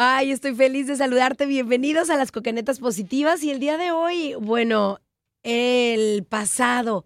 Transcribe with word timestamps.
Ay, 0.00 0.30
estoy 0.30 0.54
feliz 0.54 0.86
de 0.86 0.94
saludarte. 0.94 1.44
Bienvenidos 1.44 2.08
a 2.08 2.16
las 2.16 2.30
Coquenetas 2.30 2.78
Positivas. 2.78 3.42
Y 3.42 3.50
el 3.50 3.58
día 3.58 3.76
de 3.76 3.90
hoy, 3.90 4.36
bueno, 4.40 5.00
el 5.42 6.24
pasado. 6.24 7.04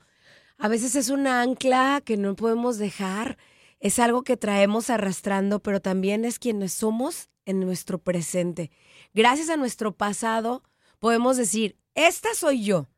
A 0.58 0.68
veces 0.68 0.94
es 0.94 1.08
una 1.08 1.40
ancla 1.40 2.02
que 2.04 2.18
no 2.18 2.36
podemos 2.36 2.76
dejar. 2.76 3.38
Es 3.80 3.98
algo 3.98 4.24
que 4.24 4.36
traemos 4.36 4.90
arrastrando, 4.90 5.60
pero 5.60 5.80
también 5.80 6.26
es 6.26 6.38
quienes 6.38 6.74
somos 6.74 7.30
en 7.46 7.60
nuestro 7.60 7.96
presente. 7.96 8.70
Gracias 9.14 9.48
a 9.48 9.56
nuestro 9.56 9.96
pasado, 9.96 10.62
podemos 10.98 11.38
decir, 11.38 11.78
esta 11.94 12.34
soy 12.34 12.62
yo. 12.62 12.88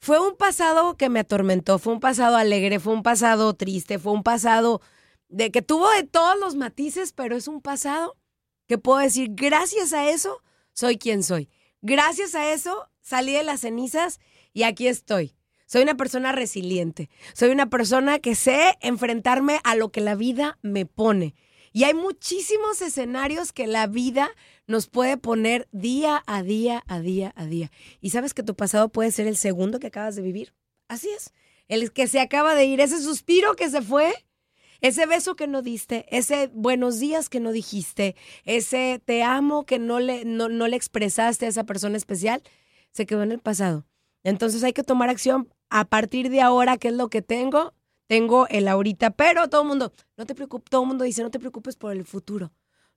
Fue 0.00 0.18
un 0.18 0.36
pasado 0.36 0.96
que 0.96 1.08
me 1.10 1.20
atormentó, 1.20 1.78
fue 1.78 1.92
un 1.92 2.00
pasado 2.00 2.36
alegre, 2.36 2.80
fue 2.80 2.92
un 2.92 3.04
pasado 3.04 3.54
triste, 3.54 4.00
fue 4.00 4.14
un 4.14 4.24
pasado 4.24 4.80
de 5.28 5.52
que 5.52 5.62
tuvo 5.62 5.88
de 5.92 6.02
todos 6.02 6.36
los 6.40 6.56
matices, 6.56 7.12
pero 7.12 7.36
es 7.36 7.46
un 7.46 7.60
pasado 7.60 8.16
que 8.68 8.78
puedo 8.78 8.98
decir, 8.98 9.30
gracias 9.32 9.92
a 9.92 10.10
eso, 10.10 10.42
soy 10.72 10.98
quien 10.98 11.22
soy. 11.22 11.48
Gracias 11.80 12.34
a 12.34 12.52
eso, 12.52 12.88
salí 13.00 13.32
de 13.32 13.42
las 13.42 13.60
cenizas 13.60 14.20
y 14.52 14.62
aquí 14.62 14.86
estoy. 14.86 15.34
Soy 15.66 15.82
una 15.82 15.96
persona 15.96 16.32
resiliente. 16.32 17.10
Soy 17.34 17.50
una 17.50 17.68
persona 17.68 18.18
que 18.20 18.34
sé 18.34 18.78
enfrentarme 18.80 19.60
a 19.64 19.74
lo 19.74 19.90
que 19.90 20.00
la 20.00 20.14
vida 20.14 20.58
me 20.62 20.86
pone. 20.86 21.34
Y 21.72 21.84
hay 21.84 21.94
muchísimos 21.94 22.80
escenarios 22.80 23.52
que 23.52 23.66
la 23.66 23.86
vida 23.86 24.30
nos 24.66 24.86
puede 24.86 25.18
poner 25.18 25.68
día 25.72 26.22
a 26.26 26.42
día, 26.42 26.84
a 26.86 27.00
día, 27.00 27.32
a 27.36 27.44
día. 27.44 27.70
Y 28.00 28.10
sabes 28.10 28.32
que 28.32 28.42
tu 28.42 28.54
pasado 28.54 28.88
puede 28.88 29.12
ser 29.12 29.26
el 29.26 29.36
segundo 29.36 29.78
que 29.78 29.88
acabas 29.88 30.16
de 30.16 30.22
vivir. 30.22 30.54
Así 30.88 31.08
es. 31.10 31.32
El 31.68 31.92
que 31.92 32.06
se 32.06 32.20
acaba 32.20 32.54
de 32.54 32.64
ir, 32.64 32.80
ese 32.80 33.00
suspiro 33.02 33.54
que 33.54 33.68
se 33.68 33.82
fue, 33.82 34.14
ese 34.80 35.06
beso 35.06 35.34
que 35.34 35.46
no 35.46 35.62
diste, 35.62 36.06
ese 36.16 36.50
buenos 36.52 36.98
días 36.98 37.28
que 37.28 37.40
no 37.40 37.52
dijiste, 37.52 38.16
ese 38.44 39.00
te 39.04 39.22
amo 39.22 39.66
que 39.66 39.78
no 39.78 40.00
le, 40.00 40.24
no, 40.24 40.48
no 40.48 40.68
le 40.68 40.76
expresaste 40.76 41.46
a 41.46 41.48
esa 41.48 41.64
persona 41.64 41.96
especial, 41.96 42.42
se 42.90 43.06
quedó 43.06 43.22
en 43.22 43.32
el 43.32 43.40
pasado. 43.40 43.86
Entonces 44.22 44.62
hay 44.64 44.72
que 44.72 44.82
tomar 44.82 45.08
acción 45.08 45.48
a 45.70 45.84
partir 45.84 46.30
de 46.30 46.40
ahora, 46.40 46.76
¿qué 46.76 46.88
es 46.88 46.94
lo 46.94 47.08
que 47.08 47.22
tengo? 47.22 47.74
Tengo 48.06 48.46
el 48.48 48.68
ahorita, 48.68 49.10
pero 49.10 49.48
todo 49.48 49.62
el 49.62 49.68
mundo, 49.68 49.92
no 50.16 50.26
te 50.26 50.34
preocupes, 50.34 50.70
todo 50.70 50.82
el 50.82 50.88
mundo 50.88 51.04
dice, 51.04 51.22
no 51.22 51.30
te 51.30 51.38
preocupes 51.38 51.76
por 51.76 51.92
el 51.92 52.04
futuro. 52.04 52.52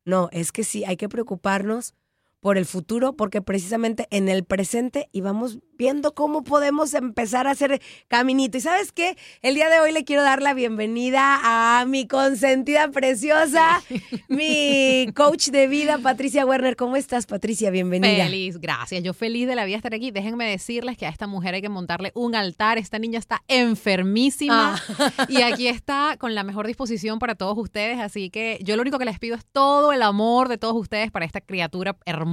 No, 0.05 0.29
es 0.31 0.51
que 0.51 0.63
sí, 0.63 0.83
hay 0.85 0.97
que 0.97 1.09
preocuparnos 1.09 1.93
por 2.41 2.57
el 2.57 2.65
futuro, 2.65 3.13
porque 3.13 3.41
precisamente 3.41 4.07
en 4.09 4.27
el 4.27 4.43
presente 4.43 5.09
y 5.11 5.21
vamos 5.21 5.59
viendo 5.77 6.13
cómo 6.13 6.43
podemos 6.43 6.93
empezar 6.93 7.47
a 7.47 7.51
hacer 7.51 7.81
caminito. 8.07 8.57
¿Y 8.57 8.61
sabes 8.61 8.91
qué? 8.91 9.15
El 9.41 9.55
día 9.55 9.69
de 9.69 9.79
hoy 9.79 9.91
le 9.91 10.03
quiero 10.03 10.21
dar 10.23 10.41
la 10.41 10.53
bienvenida 10.53 11.39
a 11.43 11.85
mi 11.85 12.07
consentida 12.07 12.89
preciosa, 12.89 13.81
mi 14.27 15.07
coach 15.15 15.49
de 15.49 15.67
vida, 15.67 15.99
Patricia 15.99 16.45
Werner. 16.45 16.75
¿Cómo 16.75 16.97
estás, 16.97 17.25
Patricia? 17.25 17.69
Bienvenida. 17.69 18.25
Feliz, 18.25 18.59
gracias. 18.59 19.03
Yo 19.03 19.13
feliz 19.13 19.47
de 19.47 19.55
la 19.55 19.65
vida 19.65 19.77
estar 19.77 19.93
aquí. 19.93 20.11
Déjenme 20.11 20.49
decirles 20.49 20.97
que 20.97 21.05
a 21.05 21.09
esta 21.09 21.27
mujer 21.27 21.53
hay 21.53 21.61
que 21.61 21.69
montarle 21.69 22.11
un 22.15 22.35
altar. 22.35 22.77
Esta 22.77 22.99
niña 22.99 23.19
está 23.19 23.43
enfermísima 23.47 24.51
Ah. 24.51 24.75
y 25.29 25.41
aquí 25.41 25.67
está 25.67 26.17
con 26.17 26.35
la 26.35 26.43
mejor 26.43 26.67
disposición 26.67 27.19
para 27.19 27.35
todos 27.35 27.57
ustedes. 27.57 27.99
Así 27.99 28.29
que 28.29 28.59
yo 28.63 28.75
lo 28.75 28.81
único 28.81 28.97
que 28.97 29.05
les 29.05 29.19
pido 29.19 29.35
es 29.35 29.45
todo 29.45 29.91
el 29.91 30.01
amor 30.01 30.47
de 30.49 30.57
todos 30.57 30.75
ustedes 30.75 31.11
para 31.11 31.25
esta 31.25 31.41
criatura 31.41 31.97
hermosa 32.05 32.30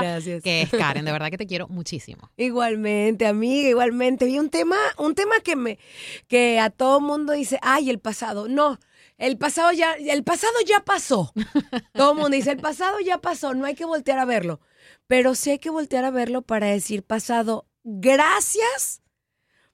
gracias. 0.00 0.42
que 0.42 0.62
es 0.62 0.70
Karen. 0.70 1.04
De 1.04 1.12
verdad 1.12 1.30
que 1.30 1.38
te 1.38 1.46
quiero 1.46 1.68
muchísimo. 1.68 2.30
Igualmente, 2.36 3.26
amiga, 3.26 3.68
igualmente. 3.68 4.24
Vi 4.24 4.38
un 4.38 4.50
tema, 4.50 4.76
un 4.98 5.14
tema 5.14 5.40
que 5.40 5.56
me, 5.56 5.78
que 6.28 6.58
a 6.58 6.70
todo 6.70 7.00
mundo 7.00 7.32
dice, 7.32 7.58
ay, 7.62 7.90
el 7.90 7.98
pasado. 7.98 8.48
No, 8.48 8.78
el 9.18 9.36
pasado 9.36 9.70
ya, 9.72 9.94
el 9.94 10.24
pasado 10.24 10.54
ya 10.66 10.80
pasó. 10.80 11.32
Todo 11.92 12.12
el 12.12 12.18
mundo 12.18 12.36
dice, 12.36 12.52
el 12.52 12.58
pasado 12.58 13.00
ya 13.00 13.18
pasó, 13.18 13.54
no 13.54 13.66
hay 13.66 13.74
que 13.74 13.84
voltear 13.84 14.18
a 14.18 14.24
verlo. 14.24 14.60
Pero 15.06 15.34
sí 15.34 15.50
hay 15.50 15.58
que 15.58 15.68
voltear 15.70 16.04
a 16.04 16.10
verlo 16.10 16.40
para 16.40 16.68
decir, 16.68 17.02
pasado, 17.02 17.66
gracias 17.84 19.02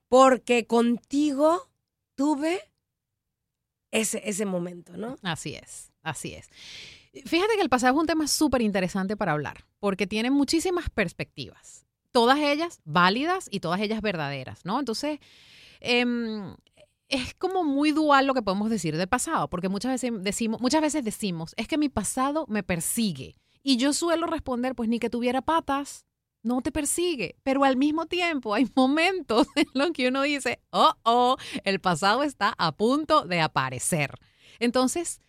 porque 0.09 0.67
contigo 0.67 1.71
tuve 2.17 2.61
ese, 3.93 4.21
ese 4.29 4.47
momento, 4.47 4.97
¿no? 4.97 5.17
Así 5.23 5.55
es, 5.55 5.93
así 6.03 6.35
es. 6.35 6.49
Fíjate 7.25 7.57
que 7.57 7.63
el 7.63 7.69
pasado 7.69 7.95
es 7.95 8.01
un 8.01 8.07
tema 8.07 8.27
súper 8.27 8.63
interesante 8.63 9.17
para 9.17 9.33
hablar, 9.33 9.65
porque 9.81 10.07
tiene 10.07 10.31
muchísimas 10.31 10.91
perspectivas, 10.91 11.87
todas 12.13 12.39
ellas 12.39 12.81
válidas 12.85 13.49
y 13.51 13.61
todas 13.61 13.81
ellas 13.81 14.03
verdaderas, 14.03 14.65
¿no? 14.65 14.79
Entonces, 14.79 15.19
em, 15.81 16.55
es 17.09 17.35
como 17.35 17.65
muy 17.65 17.93
dual 17.93 18.27
lo 18.27 18.35
que 18.35 18.43
podemos 18.43 18.71
decir 18.71 18.97
del 18.97 19.09
pasado, 19.09 19.49
porque 19.49 19.69
muchas 19.69 19.93
veces 19.93 20.13
decimos, 20.23 20.61
muchas 20.61 20.83
veces 20.83 21.05
decimos, 21.05 21.55
es 21.57 21.69
que 21.69 21.79
mi 21.79 21.89
pasado 21.89 22.47
me 22.49 22.63
persigue. 22.63 23.37
Y 23.63 23.77
yo 23.77 23.93
suelo 23.93 24.27
responder, 24.27 24.75
pues 24.75 24.89
ni 24.89 24.99
que 24.99 25.11
tuviera 25.11 25.43
patas, 25.43 26.07
no 26.43 26.63
te 26.63 26.73
persigue. 26.73 27.37
Pero 27.43 27.65
al 27.65 27.77
mismo 27.77 28.07
tiempo 28.07 28.55
hay 28.55 28.71
momentos 28.75 29.49
en 29.57 29.67
los 29.75 29.91
que 29.91 30.09
uno 30.09 30.23
dice, 30.23 30.61
oh, 30.71 30.95
oh, 31.03 31.37
el 31.65 31.81
pasado 31.81 32.23
está 32.23 32.55
a 32.59 32.73
punto 32.73 33.23
de 33.23 33.41
aparecer. 33.41 34.15
Entonces, 34.59 35.21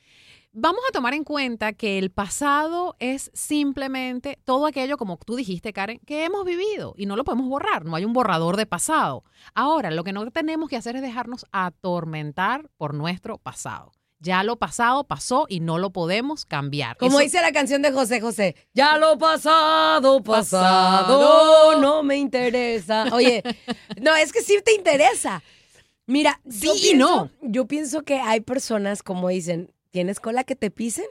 vamos 0.60 0.82
a 0.90 0.92
tomar 0.92 1.14
en 1.14 1.24
cuenta 1.24 1.72
que 1.74 2.00
el 2.00 2.10
pasado 2.10 2.96
es 3.00 3.30
simplemente 3.34 4.40
todo 4.44 4.66
aquello, 4.66 4.98
como 4.98 5.18
tú 5.18 5.36
dijiste, 5.36 5.72
Karen, 5.72 6.00
que 6.06 6.26
hemos 6.26 6.44
vivido 6.46 6.94
y 6.98 7.06
no 7.06 7.16
lo 7.16 7.24
podemos 7.24 7.48
borrar, 7.48 7.86
no 7.86 7.96
hay 7.96 8.06
un 8.06 8.14
borrador 8.14 8.58
de 8.58 8.66
pasado. 8.66 9.24
Ahora, 9.54 9.92
lo 9.92 10.04
que 10.04 10.14
no 10.14 10.30
tenemos 10.32 10.68
que 10.70 10.76
hacer 10.76 10.96
es 10.96 11.02
dejarnos 11.04 11.46
atormentar 11.52 12.70
por 12.78 12.94
nuestro 12.94 13.38
pasado. 13.38 13.92
Ya 14.20 14.44
lo 14.44 14.56
pasado 14.58 15.04
pasó 15.04 15.46
y 15.48 15.60
no 15.60 15.78
lo 15.78 15.92
podemos 15.92 16.44
cambiar. 16.46 16.98
Como 16.98 17.12
Eso- 17.20 17.24
dice 17.26 17.42
la 17.42 17.52
canción 17.52 17.84
de 17.84 17.92
José 17.92 18.20
José, 18.20 18.56
ya 18.74 18.98
lo 18.98 19.20
pasado, 19.20 20.24
pasado, 20.24 21.20
Pasado. 21.20 21.80
no 21.82 22.02
me 22.02 22.18
interesa. 22.18 23.06
Oye, 23.14 23.44
no, 24.02 24.16
es 24.16 24.34
que 24.34 24.42
sí 24.42 24.56
te 24.66 24.74
interesa. 24.74 25.44
Mira, 26.08 26.42
Sí 26.50 26.68
yo 26.68 26.74
y 26.74 26.98
no. 26.98 27.30
Yo 27.42 27.68
pienso 27.68 28.02
que 28.04 28.20
hay 28.20 28.40
personas, 28.42 29.04
como 29.04 29.28
dicen, 29.30 29.72
¿tienes 29.92 30.20
cola 30.20 30.44
que 30.44 30.56
te 30.56 30.72
pisen? 30.72 31.06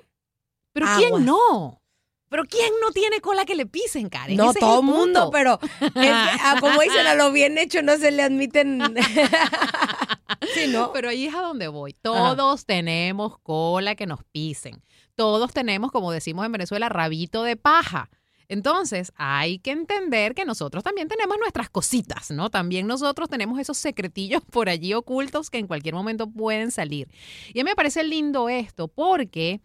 Pero 0.73 0.87
aguas. 0.87 0.99
¿quién 0.99 1.25
no? 1.25 1.83
Pero 2.29 2.45
¿quién 2.45 2.73
no 2.83 2.91
tiene 2.91 3.21
cola 3.21 3.45
que 3.45 3.55
le 3.55 3.67
pisen, 3.67 4.09
Karen? 4.09 4.37
No, 4.37 4.51
Ese 4.51 4.59
todo 4.59 4.81
el 4.81 4.87
mundo, 4.87 5.31
pero 5.31 5.61
es 5.63 5.93
que, 5.93 6.11
ah, 6.11 6.57
como 6.61 6.81
dicen, 6.81 7.07
a 7.07 7.15
lo 7.15 7.31
bien 7.31 7.57
hecho 7.57 7.83
no 7.83 7.97
se 7.97 8.11
le 8.11 8.23
admiten. 8.23 8.83
sí, 10.55 10.67
¿no? 10.69 10.93
Pero 10.93 11.09
ahí 11.09 11.27
es 11.27 11.35
a 11.35 11.41
donde 11.41 11.69
voy. 11.69 11.93
Todos 11.93 12.67
tenemos 12.67 13.39
cola 13.39 13.95
que 13.95 14.07
nos 14.07 14.25
pisen. 14.25 14.83
Todos 15.15 15.53
tenemos, 15.53 15.93
como 15.93 16.11
decimos 16.11 16.45
en 16.45 16.53
Venezuela, 16.53 16.89
rabito 16.89 17.45
de 17.45 17.57
paja. 17.57 18.11
Entonces, 18.49 19.13
hay 19.17 19.59
que 19.59 19.73
entender 19.73 20.35
que 20.35 20.45
nosotros 20.45 20.85
también 20.85 21.09
tenemos 21.09 21.37
nuestras 21.39 21.69
cositas, 21.71 22.31
¿no? 22.31 22.51
También 22.51 22.87
nosotros 22.87 23.29
tenemos 23.29 23.59
esos 23.59 23.79
secretillos 23.79 24.43
por 24.51 24.69
allí 24.69 24.95
ocultos 24.95 25.51
que 25.51 25.59
en 25.59 25.67
cualquier 25.67 25.95
momento 25.95 26.31
pueden 26.31 26.71
salir. 26.71 27.09
Y 27.53 27.61
a 27.61 27.65
mí 27.65 27.71
me 27.71 27.77
parece 27.77 28.05
lindo 28.05 28.49
esto 28.49 28.89
porque 28.89 29.61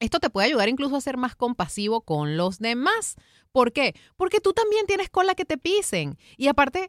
esto 0.00 0.18
te 0.18 0.30
puede 0.30 0.48
ayudar 0.48 0.68
incluso 0.68 0.96
a 0.96 1.00
ser 1.00 1.16
más 1.16 1.36
compasivo 1.36 2.00
con 2.00 2.36
los 2.36 2.58
demás. 2.58 3.16
¿Por 3.52 3.72
qué? 3.72 3.94
Porque 4.16 4.40
tú 4.40 4.52
también 4.52 4.86
tienes 4.86 5.10
cola 5.10 5.34
que 5.34 5.44
te 5.44 5.58
pisen. 5.58 6.18
Y 6.36 6.48
aparte, 6.48 6.88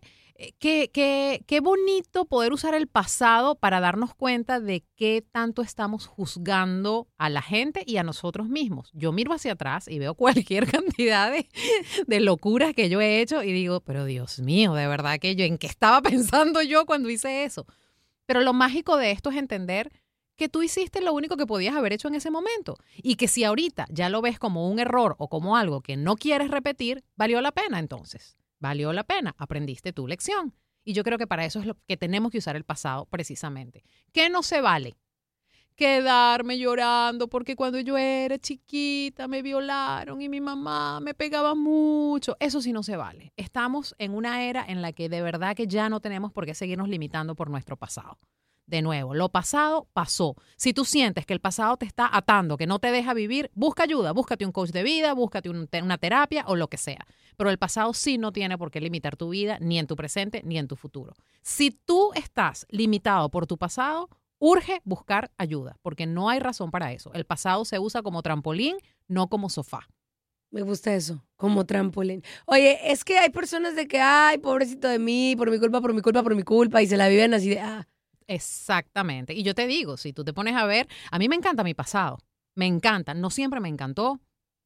qué, 0.60 0.90
qué- 0.94 1.44
qué 1.48 1.60
bonito 1.60 2.26
poder 2.26 2.54
usar 2.54 2.74
el 2.74 2.88
pasado 2.88 3.56
para 3.56 3.80
darnos 3.80 4.14
cuenta 4.16 4.60
de 4.60 4.84
qué 4.96 5.24
tanto 5.32 5.62
estamos 5.62 6.08
juzgando 6.08 7.08
a 7.18 7.30
la 7.30 7.42
gente 7.42 7.84
y 7.86 7.98
a 7.98 8.04
nosotros 8.04 8.48
mismos. 8.50 8.90
Yo 8.94 9.12
miro 9.12 9.34
hacia 9.34 9.54
atrás 9.54 9.88
y 9.88 10.00
veo 10.00 10.16
cualquier 10.16 10.70
cantidad 10.70 11.32
de, 11.32 11.48
de 12.08 12.20
locuras 12.20 12.74
que 12.74 12.90
yo 12.90 13.00
he 13.02 13.22
hecho 13.22 13.44
y 13.44 13.52
digo, 13.54 13.82
pero 13.82 14.06
Dios 14.06 14.40
mío, 14.40 14.74
de 14.74 14.88
verdad 14.88 15.20
que 15.20 15.36
yo, 15.36 15.46
¿en 15.46 15.58
qué 15.58 15.68
estaba 15.68 16.02
pensando 16.10 16.62
yo 16.62 16.86
cuando 16.86 17.10
hice 17.10 17.44
eso? 17.44 17.66
Pero 18.26 18.42
lo 18.42 18.54
mágico 18.54 18.98
de 18.98 19.12
esto 19.12 19.30
es 19.30 19.38
entender 19.38 19.92
que 20.36 20.50
tú 20.50 20.64
hiciste 20.64 21.00
lo 21.02 21.14
único 21.14 21.38
que 21.38 21.46
podías 21.46 21.76
haber 21.76 21.94
hecho 21.94 22.08
en 22.08 22.16
ese 22.16 22.32
momento 22.32 22.76
y 22.96 23.16
que 23.16 23.28
si 23.28 23.44
ahorita 23.44 23.86
ya 23.90 24.10
lo 24.10 24.22
ves 24.22 24.40
como 24.40 24.68
un 24.68 24.80
error 24.80 25.16
o 25.20 25.28
como 25.30 25.58
algo 25.58 25.82
que 25.82 25.96
no 25.96 26.16
quieres 26.16 26.50
repetir, 26.50 27.04
valió 27.16 27.40
la 27.42 27.52
pena 27.52 27.78
entonces. 27.78 28.36
Valió 28.63 28.94
la 28.94 29.04
pena, 29.04 29.36
aprendiste 29.38 29.92
tu 29.92 30.07
lección. 30.07 30.54
Y 30.86 30.94
yo 30.94 31.04
creo 31.04 31.18
que 31.18 31.27
para 31.27 31.44
eso 31.44 31.60
es 31.60 31.65
lo 31.65 31.75
que 31.86 31.98
tenemos 31.98 32.31
que 32.31 32.38
usar 32.38 32.56
el 32.56 32.63
pasado 32.63 33.06
precisamente. 33.07 33.83
¿Qué 34.13 34.30
no 34.30 34.42
se 34.42 34.62
vale? 34.62 34.95
Quedarme 35.75 36.57
llorando 36.57 37.27
porque 37.27 37.57
cuando 37.57 37.81
yo 37.81 37.98
era 37.98 38.39
chiquita 38.39 39.27
me 39.27 39.42
violaron 39.42 40.21
y 40.21 40.30
mi 40.30 40.39
mamá 40.39 41.01
me 41.01 41.13
pegaba 41.13 41.56
mucho. 41.56 42.38
Eso 42.39 42.62
sí 42.62 42.71
no 42.71 42.83
se 42.83 42.95
vale. 42.95 43.33
Estamos 43.36 43.95
en 43.98 44.13
una 44.13 44.45
era 44.45 44.63
en 44.65 44.81
la 44.81 44.94
que 44.94 45.10
de 45.10 45.21
verdad 45.21 45.57
que 45.57 45.68
ya 45.68 45.89
no 45.89 46.00
tenemos 46.00 46.31
por 46.31 46.45
qué 46.45 46.54
seguirnos 46.54 46.88
limitando 46.88 47.36
por 47.36 47.50
nuestro 47.50 47.75
pasado. 47.75 48.18
De 48.65 48.81
nuevo, 48.81 49.13
lo 49.13 49.30
pasado 49.30 49.89
pasó. 49.94 50.36
Si 50.56 50.74
tú 50.74 50.86
sientes 50.86 51.25
que 51.25 51.33
el 51.33 51.42
pasado 51.42 51.75
te 51.77 51.86
está 51.86 52.10
atando, 52.12 52.56
que 52.56 52.65
no 52.65 52.80
te 52.80 52.92
deja 52.92 53.13
vivir, 53.13 53.51
busca 53.54 53.83
ayuda, 53.83 54.13
búscate 54.13 54.45
un 54.45 54.54
coach 54.54 54.69
de 54.69 54.83
vida, 54.83 55.13
búscate 55.13 55.50
un 55.50 55.68
te- 55.68 55.81
una 55.81 55.98
terapia 55.98 56.45
o 56.48 56.56
lo 56.56 56.69
que 56.69 56.77
sea. 56.77 57.06
Pero 57.36 57.50
el 57.50 57.57
pasado 57.57 57.94
sí 57.94 58.18
no 58.18 58.31
tiene 58.31 58.57
por 58.57 58.71
qué 58.71 58.80
limitar 58.80 59.18
tu 59.18 59.30
vida, 59.30 59.57
ni 59.60 59.80
en 59.80 59.88
tu 59.88 59.95
presente, 59.98 60.42
ni 60.45 60.57
en 60.57 60.68
tu 60.69 60.77
futuro. 60.77 61.13
Si 61.42 61.71
tú 61.71 62.12
estás 62.15 62.65
limitado 62.69 63.30
por 63.30 63.48
tu 63.48 63.57
pasado, 63.57 64.07
urge 64.39 64.81
buscar 64.86 65.31
ayuda, 65.38 65.77
porque 65.81 66.06
no 66.06 66.30
hay 66.30 66.39
razón 66.39 66.71
para 66.71 66.94
eso. 66.94 67.12
El 67.13 67.25
pasado 67.25 67.65
se 67.65 67.80
usa 67.80 68.01
como 68.01 68.21
trampolín, 68.21 68.77
no 69.10 69.27
como 69.27 69.50
sofá. 69.50 69.89
Me 70.51 70.62
gusta 70.62 70.94
eso, 70.95 71.21
como 71.36 71.65
trampolín. 71.65 72.24
Oye, 72.45 72.92
es 72.92 73.04
que 73.04 73.18
hay 73.18 73.30
personas 73.30 73.75
de 73.75 73.88
que, 73.88 74.00
ay, 74.00 74.38
pobrecito 74.38 74.88
de 74.88 75.00
mí, 75.00 75.36
por 75.36 75.50
mi 75.51 75.60
culpa, 75.60 75.81
por 75.81 75.94
mi 75.94 76.01
culpa, 76.01 76.24
por 76.24 76.36
mi 76.36 76.44
culpa, 76.44 76.81
y 76.81 76.88
se 76.88 76.95
la 76.95 77.10
viven 77.10 77.33
así 77.33 77.50
de, 77.50 77.60
ah. 77.60 77.88
Exactamente. 78.34 79.34
Y 79.34 79.44
yo 79.44 79.54
te 79.54 79.68
digo, 79.68 79.98
si 79.98 80.12
tú 80.12 80.24
te 80.24 80.34
pones 80.34 80.56
a 80.56 80.66
ver, 80.66 80.88
a 81.12 81.20
mí 81.20 81.30
me 81.30 81.36
encanta 81.36 81.64
mi 81.64 81.74
pasado. 81.74 82.18
Me 82.56 82.66
encanta. 82.66 83.14
No 83.14 83.30
siempre 83.30 83.60
me 83.60 83.70
encantó. 83.70 84.20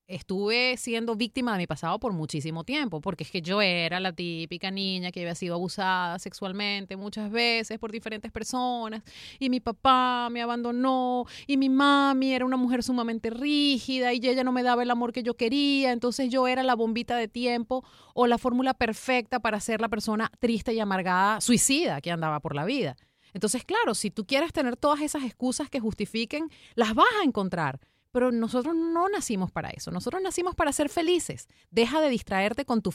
Estuve 0.10 0.78
siendo 0.78 1.18
víctima 1.18 1.52
de 1.52 1.58
mi 1.58 1.68
pasado 1.68 2.00
por 2.00 2.14
muchísimo 2.14 2.64
tiempo, 2.64 3.02
porque 3.02 3.26
es 3.26 3.30
que 3.32 3.42
yo 3.42 3.62
era 3.62 4.00
la 4.00 4.14
típica 4.14 4.72
niña 4.72 5.12
que 5.12 5.20
había 5.20 5.36
sido 5.36 5.56
abusada 5.56 6.18
sexualmente 6.18 6.96
muchas 6.96 7.30
veces 7.30 7.78
por 7.78 7.92
diferentes 7.92 8.32
personas, 8.32 9.04
y 9.38 9.50
mi 9.50 9.60
papá 9.60 10.30
me 10.32 10.42
abandonó, 10.42 11.26
y 11.46 11.58
mi 11.58 11.68
mami 11.68 12.32
era 12.32 12.46
una 12.46 12.56
mujer 12.56 12.84
sumamente 12.84 13.32
rígida, 13.32 14.14
y 14.14 14.26
ella 14.26 14.46
no 14.46 14.54
me 14.54 14.64
daba 14.64 14.82
el 14.84 14.92
amor 14.92 15.12
que 15.12 15.24
yo 15.24 15.34
quería, 15.36 15.92
entonces 15.92 16.30
yo 16.30 16.48
era 16.48 16.64
la 16.64 16.76
bombita 16.76 17.18
de 17.18 17.28
tiempo 17.28 17.84
o 18.14 18.28
la 18.28 18.38
fórmula 18.38 18.76
perfecta 18.76 19.42
para 19.42 19.60
ser 19.60 19.82
la 19.82 19.90
persona 19.90 20.32
triste 20.40 20.74
y 20.74 20.80
amargada, 20.80 21.42
suicida 21.42 22.00
que 22.00 22.12
andaba 22.14 22.40
por 22.40 22.56
la 22.56 22.64
vida. 22.64 22.96
Entonces, 23.34 23.64
claro, 23.64 23.96
si 23.96 24.12
tú 24.12 24.26
quieres 24.26 24.54
tener 24.54 24.78
todas 24.78 25.02
esas 25.02 25.24
excusas 25.24 25.70
que 25.70 25.80
justifiquen, 25.80 26.50
las 26.76 26.94
vas 26.94 27.08
a 27.22 27.26
encontrar. 27.26 27.80
Pero 28.12 28.32
nosotros 28.32 28.74
no 28.76 29.10
nacimos 29.10 29.52
para 29.52 29.70
eso. 29.70 29.92
Nosotros 29.92 30.22
nacimos 30.22 30.56
para 30.56 30.72
ser 30.72 30.90
felices. 30.90 31.48
Deja 31.70 32.02
de 32.02 32.10
distraerte 32.10 32.66
con 32.66 32.82
tu, 32.82 32.92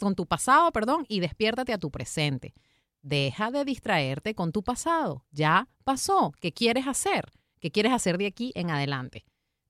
con 0.00 0.14
tu 0.14 0.26
pasado 0.26 0.72
perdón, 0.72 1.04
y 1.08 1.20
despiértate 1.20 1.72
a 1.72 1.78
tu 1.78 1.90
presente. 1.90 2.54
Deja 3.02 3.50
de 3.50 3.64
distraerte 3.64 4.34
con 4.34 4.50
tu 4.50 4.62
pasado. 4.62 5.24
Ya 5.30 5.68
pasó. 5.84 6.32
¿Qué 6.40 6.52
quieres 6.52 6.86
hacer? 6.86 7.30
¿Qué 7.60 7.70
quieres 7.70 7.92
hacer 7.92 8.18
de 8.18 8.26
aquí 8.26 8.52
en 8.54 8.70
adelante? 8.70 9.24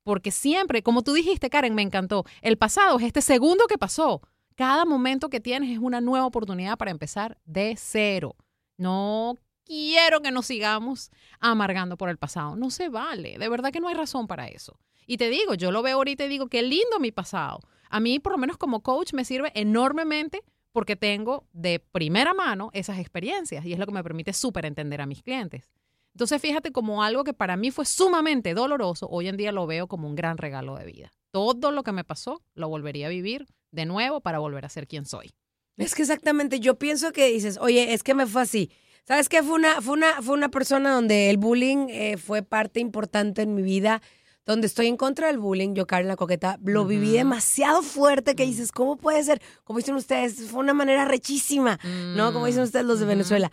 Porque 0.05 0.31
siempre, 0.31 0.83
como 0.83 1.03
tú 1.03 1.13
dijiste, 1.15 1.51
Karen, 1.51 1.75
me 1.75 1.83
encantó, 1.83 2.25
el 2.43 2.59
pasado 2.59 2.99
es 2.99 3.05
este 3.05 3.23
segundo 3.23 3.67
que 3.67 3.79
pasó. 3.79 4.21
Cada 4.55 4.85
momento 4.85 5.31
que 5.31 5.41
tienes 5.41 5.71
es 5.71 5.79
una 5.79 6.01
nueva 6.01 6.27
oportunidad 6.27 6.77
para 6.77 6.91
empezar 6.91 7.39
de 7.45 7.75
cero. 7.77 8.37
No 8.77 9.37
quiero 9.65 10.21
que 10.21 10.31
nos 10.31 10.47
sigamos 10.47 11.11
amargando 11.41 11.97
por 11.97 12.09
el 12.09 12.19
pasado. 12.19 12.57
No 12.57 12.71
se 12.71 12.89
vale. 12.89 13.39
De 13.39 13.49
verdad 13.49 13.73
que 13.73 13.81
no 13.81 13.89
hay 13.89 13.95
razón 13.95 14.27
para 14.27 14.49
eso. 14.49 14.79
Y 15.07 15.17
te 15.17 15.29
digo, 15.31 15.55
yo 15.55 15.71
lo 15.71 15.83
veo 15.83 15.97
ahorita 15.97 16.25
y 16.25 16.29
digo, 16.29 16.49
qué 16.49 16.63
lindo 16.63 16.99
mi 17.01 17.13
pasado. 17.13 17.61
A 17.91 18.01
mí, 18.01 18.19
por 18.19 18.33
lo 18.33 18.39
menos 18.39 18.57
como 18.57 18.83
coach, 18.83 19.13
me 19.13 19.25
sirve 19.25 19.53
enormemente 19.55 20.43
porque 20.73 20.97
tengo 20.97 21.47
de 21.53 21.79
primera 21.79 22.35
mano 22.35 22.71
esas 22.73 22.99
experiencias 22.99 23.65
y 23.65 23.73
es 23.73 23.79
lo 23.79 23.87
que 23.87 23.93
me 23.93 24.03
permite 24.03 24.33
súper 24.33 24.67
entender 24.67 25.01
a 25.01 25.07
mis 25.07 25.23
clientes. 25.23 25.71
Entonces, 26.15 26.41
fíjate 26.41 26.73
como 26.73 27.03
algo 27.03 27.25
que 27.25 27.35
para 27.35 27.57
mí 27.57 27.71
fue 27.71 27.85
sumamente 27.85 28.55
doloroso, 28.55 29.09
hoy 29.09 29.29
en 29.29 29.37
día 29.37 29.53
lo 29.53 29.67
veo 29.67 29.89
como 29.89 30.09
un 30.09 30.15
gran 30.15 30.39
regalo 30.39 30.77
de 30.77 30.85
vida. 30.85 31.13
Todo 31.31 31.71
lo 31.71 31.83
que 31.83 31.93
me 31.93 32.05
pasó 32.05 32.43
lo 32.55 32.69
volvería 32.69 33.07
a 33.07 33.11
vivir 33.11 33.47
de 33.73 33.85
nuevo 33.85 34.21
para 34.21 34.39
volver 34.39 34.65
a 34.65 34.69
ser 34.69 34.87
quien 34.87 35.07
soy. 35.07 35.35
Es 35.77 35.95
que 35.95 36.03
exactamente, 36.03 36.61
yo 36.61 36.79
pienso 36.79 37.13
que 37.13 37.27
dices, 37.27 37.59
oye, 37.61 37.95
es 37.95 38.05
que 38.05 38.15
me 38.15 38.27
fue 38.27 38.43
así. 38.43 38.71
¿Sabes 39.07 39.29
qué? 39.29 39.43
Fue 39.43 39.55
una, 39.57 39.81
fue 39.83 39.95
una, 39.95 40.23
fue 40.23 40.35
una 40.35 40.49
persona 40.51 40.93
donde 40.93 41.29
el 41.31 41.37
bullying 41.37 41.89
eh, 41.91 42.17
fue 42.17 42.43
parte 42.43 42.81
importante 42.81 43.43
en 43.43 43.55
mi 43.55 43.63
vida, 43.63 44.01
donde 44.47 44.67
estoy 44.67 44.87
en 44.87 44.97
contra 44.97 45.27
del 45.27 45.39
bullying, 45.39 45.75
yo, 45.75 45.87
Karen 45.87 46.09
la 46.09 46.17
Coqueta, 46.17 46.59
lo 46.65 46.85
viví 46.87 47.13
demasiado 47.13 47.83
fuerte 47.83 48.35
que 48.35 48.45
dices, 48.45 48.73
¿cómo 48.73 48.97
puede 48.97 49.23
ser? 49.23 49.41
Como 49.65 49.79
dicen 49.79 49.95
ustedes, 49.95 50.51
fue 50.51 50.61
una 50.61 50.75
manera 50.75 51.05
rechísima, 51.05 51.79
¿no? 52.17 52.33
Como 52.33 52.47
dicen 52.47 52.63
ustedes 52.63 52.85
los 52.85 52.99
de 53.01 53.07
Venezuela. 53.07 53.51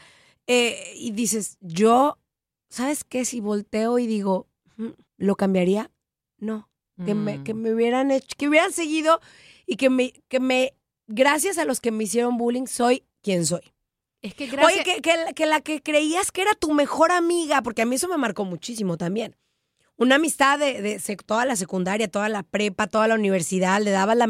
Eh, 0.47 0.93
y 0.95 1.11
dices, 1.11 1.57
yo, 1.61 2.17
¿sabes 2.69 3.03
qué? 3.03 3.25
Si 3.25 3.39
volteo 3.39 3.99
y 3.99 4.07
digo, 4.07 4.47
"Mm, 4.77 4.87
¿lo 5.17 5.35
cambiaría? 5.35 5.91
No. 6.39 6.69
Que, 7.05 7.15
me, 7.15 7.43
que 7.43 7.53
me 7.55 7.73
hubieran 7.73 8.11
hecho, 8.11 8.35
que 8.37 8.47
hubieran 8.47 8.71
seguido 8.71 9.21
y 9.65 9.77
que 9.77 9.89
me, 9.89 10.13
que 10.27 10.39
me, 10.39 10.75
gracias 11.07 11.57
a 11.57 11.65
los 11.65 11.79
que 11.81 11.91
me 11.91 12.03
hicieron 12.03 12.37
bullying, 12.37 12.67
soy 12.67 13.03
quien 13.23 13.45
soy. 13.45 13.70
Es 14.21 14.33
que 14.35 14.43
Oye, 14.63 14.83
que, 14.83 15.01
que 15.01 15.17
la- 15.17 15.33
que 15.33 15.45
la 15.47 15.61
que 15.61 15.81
creías 15.81 16.31
que 16.31 16.41
era 16.43 16.53
tu 16.53 16.73
mejor 16.73 17.11
amiga, 17.11 17.61
porque 17.63 17.81
a 17.81 17.85
mí 17.85 17.95
eso 17.95 18.07
me 18.07 18.17
marcó 18.17 18.45
muchísimo 18.45 18.97
también. 18.97 19.35
Una 19.97 20.15
amistad 20.15 20.57
de, 20.57 20.81
de 20.81 20.99
toda 21.25 21.45
la 21.45 21.55
secundaria, 21.55 22.07
toda 22.07 22.27
la 22.29 22.41
prepa, 22.43 22.87
toda 22.87 23.07
la 23.07 23.15
universidad, 23.15 23.81
le 23.81 23.91
daba 23.91 24.15
la, 24.15 24.27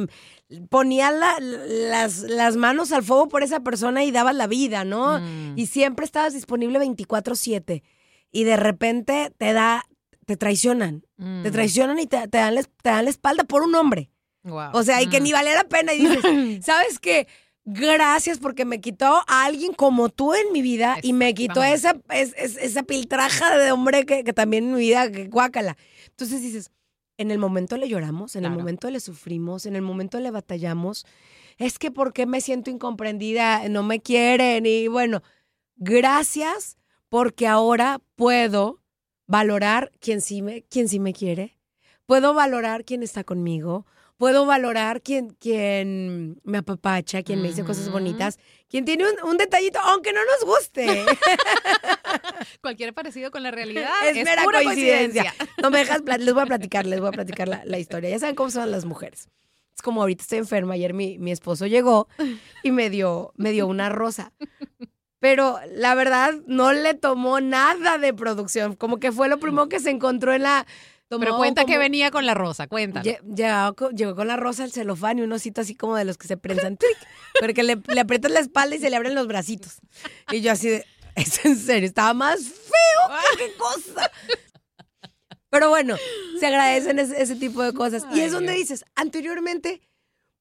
ponía 0.70 1.12
la- 1.12 1.40
las, 1.40 2.20
las 2.20 2.56
manos 2.58 2.92
al 2.92 3.04
fuego 3.04 3.28
por 3.30 3.44
esa 3.44 3.62
persona 3.62 4.04
y 4.04 4.12
dabas 4.12 4.36
la 4.36 4.48
vida, 4.48 4.84
¿no? 4.84 5.20
Mm. 5.20 5.58
Y 5.58 5.68
siempre 5.68 6.06
estabas 6.06 6.34
disponible 6.34 6.80
24/7 6.80 7.84
y 8.32 8.44
de 8.44 8.58
repente 8.58 9.32
te 9.38 9.54
da, 9.54 9.86
te 10.26 10.38
traicionan, 10.38 11.04
Mm. 11.18 11.44
te 11.44 11.52
traicionan 11.52 12.00
y 12.00 12.08
te, 12.08 12.28
te 12.28 12.38
dan 12.38 12.56
la, 12.56 12.64
te 12.64 12.90
dan 12.90 13.06
la 13.06 13.12
espalda 13.12 13.44
por 13.44 13.62
un 13.64 13.76
hombre. 13.76 14.10
Guau. 14.44 14.72
O 14.74 14.84
sea, 14.84 15.02
y 15.02 15.08
que 15.08 15.20
Mm. 15.20 15.24
ni 15.24 15.32
valía 15.34 15.54
la 15.56 15.66
pena. 15.66 15.94
Y 15.94 16.00
dices, 16.00 16.22
¿sabes 16.66 17.00
qué? 17.00 17.28
Gracias 17.64 18.40
porque 18.40 18.66
me 18.66 18.82
quitó 18.82 19.22
a 19.28 19.46
alguien 19.46 19.74
como 19.74 20.10
tú 20.10 20.34
en 20.34 20.52
mi 20.52 20.62
vida 20.64 20.98
y 21.04 21.14
me 21.14 21.34
quitó 21.36 21.64
esa, 21.64 21.96
es- 22.10 22.34
es- 22.38 22.58
esa 22.58 22.84
piltraja 22.84 23.58
de 23.58 23.72
hombre 23.72 24.06
que, 24.06 24.24
que 24.24 24.34
también 24.34 24.66
en 24.66 24.74
mi 24.74 24.80
vida, 24.80 25.12
que 25.12 25.28
guácala. 25.28 25.78
Entonces 26.10 26.42
dices, 26.42 26.72
en 27.18 27.30
el 27.30 27.38
momento 27.38 27.78
le 27.78 27.88
lloramos, 27.88 28.36
en 28.36 28.46
el 28.46 28.52
momento 28.62 28.90
le 28.90 29.00
sufrimos, 29.00 29.68
en 29.68 29.76
el 29.76 29.84
momento 29.84 30.20
le 30.20 30.32
batallamos. 30.32 31.06
Es 31.60 31.78
que 31.78 31.92
¿por 31.92 32.14
qué 32.14 32.26
me 32.26 32.42
siento 32.42 32.72
incomprendida? 32.72 33.70
No 33.70 33.84
me 33.84 34.02
quieren. 34.02 34.66
Y 34.66 34.88
bueno, 34.88 35.22
gracias 35.76 36.78
porque 37.10 37.48
ahora 37.48 38.00
puedo 38.16 38.82
valorar 39.28 39.92
quién 40.00 40.22
sí 40.22 40.42
me, 40.42 40.64
quién 40.64 40.88
sí 40.88 41.00
me 41.00 41.14
quiere. 41.14 41.58
Puedo 42.06 42.34
valorar 42.34 42.86
quién 42.86 43.04
está 43.04 43.24
conmigo. 43.24 43.86
Puedo 44.22 44.46
valorar 44.46 45.02
quién, 45.02 45.36
quién 45.40 46.40
me 46.44 46.60
apapacha, 46.60 47.24
quién 47.24 47.42
me 47.42 47.48
dice 47.48 47.64
cosas 47.64 47.90
bonitas, 47.90 48.38
quién 48.70 48.86
tiene 48.86 49.04
un, 49.06 49.28
un 49.28 49.36
detallito, 49.36 49.80
aunque 49.80 50.14
no 50.14 50.20
nos 50.24 50.46
guste. 50.46 50.86
Cualquier 52.62 52.94
parecido 52.94 53.32
con 53.32 53.42
la 53.42 53.50
realidad 53.50 53.90
es, 54.08 54.18
es, 54.18 54.24
mera 54.24 54.44
pura 54.44 54.62
coincidencia. 54.62 55.24
coincidencia. 55.24 55.54
No 55.64 55.72
me 55.72 55.80
dejas, 55.80 56.04
les 56.20 56.34
voy 56.36 56.44
a 56.44 56.46
platicar, 56.46 56.86
les 56.86 57.00
voy 57.00 57.10
a 57.10 57.14
platicar 57.14 57.48
la, 57.48 57.66
la 57.66 57.80
historia. 57.80 58.12
Ya 58.12 58.20
saben 58.20 58.36
cómo 58.36 58.52
son 58.52 58.70
las 58.70 58.86
mujeres. 58.86 59.28
Es 59.76 59.82
como 59.82 60.02
ahorita 60.02 60.22
estoy 60.22 60.38
enferma. 60.38 60.76
Ayer 60.76 60.94
mi, 60.94 61.18
mi 61.18 61.32
esposo 61.32 61.66
llegó 61.66 62.08
y 62.62 62.70
me 62.70 62.92
dio, 62.92 63.34
me 63.38 63.52
dio 63.52 63.66
una 63.66 63.90
rosa. 63.90 64.34
Pero 65.18 65.58
la 65.74 65.96
verdad 65.96 66.36
no 66.46 66.74
le 66.74 66.94
tomó 66.94 67.42
nada 67.42 67.98
de 67.98 68.14
producción. 68.14 68.76
Como 68.76 69.00
que 69.00 69.12
fue 69.12 69.30
lo 69.30 69.40
primero 69.40 69.68
que 69.68 69.80
se 69.80 69.90
encontró 69.90 70.32
en 70.32 70.44
la. 70.44 70.68
Pero 71.20 71.38
cuenta 71.38 71.66
que 71.66 71.78
venía 71.78 72.12
con 72.12 72.26
la 72.26 72.34
rosa. 72.34 72.68
Lle- 73.02 73.20
Llegó, 73.96 74.16
con- 74.16 74.28
la 74.28 74.38
rosa, 74.38 74.64
el 74.64 74.72
celofán 74.72 75.20
y 75.20 75.22
un 75.22 75.32
osito 75.34 75.62
así 75.62 75.76
como 75.76 75.96
de 75.96 76.06
los 76.06 76.18
que 76.18 76.28
se 76.28 76.38
prensan. 76.38 76.78
¡tuic! 76.78 76.98
Pero 77.40 77.54
que 77.54 77.64
le, 77.64 77.78
le 77.88 78.00
aprietas 78.00 78.32
la 78.32 78.40
espalda 78.40 78.76
y 78.76 78.80
se 78.80 78.90
le 78.90 78.96
abren 78.96 79.16
los 79.16 79.28
bracitos. 79.28 79.80
Y 80.32 80.42
yo 80.42 80.52
así 80.52 80.70
de, 80.70 80.86
es 81.16 81.44
en 81.46 81.58
serio, 81.58 81.88
estaba 81.88 82.14
más 82.14 82.40
feo 82.42 83.18
que 83.38 83.46
qué 83.46 83.54
cosa. 83.58 84.12
Pero 85.50 85.70
bueno, 85.70 85.98
se 86.40 86.46
agradecen 86.48 86.98
ese, 87.00 87.22
ese 87.22 87.36
tipo 87.36 87.62
de 87.62 87.74
cosas. 87.74 88.04
y 88.14 88.22
es 88.22 88.32
donde 88.32 88.54
Dios. 88.54 88.70
dices, 88.70 88.86
anteriormente, 88.96 89.82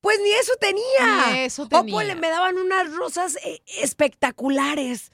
pues 0.00 0.19
ni 0.23 0.31
eso 0.31 0.53
tenía. 0.61 1.33
Ni 1.33 1.39
eso 1.41 1.65
O 1.65 1.69
tenía. 1.69 1.93
ponle, 1.93 2.15
me 2.15 2.29
daban 2.31 2.57
unas 2.59 2.93
rosas 2.95 3.37
eh, 3.45 3.61
espectaculares. 3.83 5.11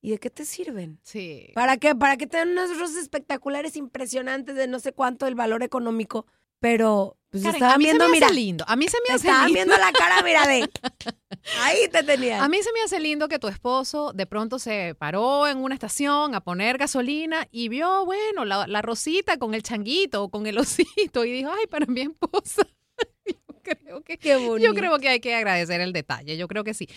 ¿Y 0.00 0.10
de 0.10 0.18
qué 0.18 0.30
te 0.30 0.44
sirven? 0.44 1.00
Sí. 1.02 1.50
¿Para 1.54 1.76
qué? 1.76 1.94
Para 1.94 2.16
que 2.16 2.26
te 2.26 2.36
den 2.38 2.50
unas 2.50 2.70
rosas 2.78 2.96
espectaculares, 2.96 3.76
impresionantes, 3.76 4.54
de 4.54 4.68
no 4.68 4.78
sé 4.78 4.92
cuánto 4.92 5.26
el 5.26 5.34
valor 5.34 5.62
económico. 5.62 6.26
Pero, 6.60 7.16
pues 7.30 7.42
Karen, 7.44 7.54
estaban 7.56 7.74
a 7.74 7.78
mí 7.78 7.84
viendo, 7.84 8.04
se 8.04 8.10
me 8.10 8.16
mira, 8.16 8.26
hace 8.26 8.34
lindo. 8.34 8.64
A 8.66 8.74
mí 8.76 8.88
se 8.88 8.98
me 9.06 9.14
hace 9.14 9.28
estaban 9.28 9.46
lindo. 9.46 9.54
viendo 9.64 9.76
la 9.76 9.92
cara, 9.92 10.22
mira, 10.22 10.46
de. 10.46 10.68
Ahí 11.60 11.88
te 11.88 12.02
tenían. 12.02 12.42
A 12.42 12.48
mí 12.48 12.60
se 12.62 12.72
me 12.72 12.80
hace 12.82 12.98
lindo 13.00 13.28
que 13.28 13.38
tu 13.38 13.46
esposo 13.48 14.12
de 14.12 14.26
pronto 14.26 14.58
se 14.58 14.94
paró 14.96 15.46
en 15.46 15.58
una 15.58 15.74
estación 15.74 16.34
a 16.34 16.40
poner 16.40 16.78
gasolina 16.78 17.46
y 17.52 17.68
vio, 17.68 18.04
bueno, 18.06 18.44
la, 18.44 18.66
la 18.66 18.82
rosita 18.82 19.36
con 19.38 19.54
el 19.54 19.62
changuito 19.62 20.24
o 20.24 20.30
con 20.30 20.46
el 20.46 20.58
osito 20.58 21.24
y 21.24 21.30
dijo, 21.32 21.50
ay, 21.56 21.66
para 21.68 21.86
mi 21.86 22.00
esposa. 22.02 22.62
Yo 23.26 23.34
creo 23.62 24.02
que, 24.02 24.18
Qué 24.18 24.36
bonito. 24.36 24.66
yo 24.72 24.74
creo 24.74 24.98
que 24.98 25.08
hay 25.10 25.20
que 25.20 25.34
agradecer 25.34 25.80
el 25.82 25.92
detalle. 25.92 26.36
Yo 26.38 26.48
creo 26.48 26.64
que 26.64 26.72
sí. 26.74 26.88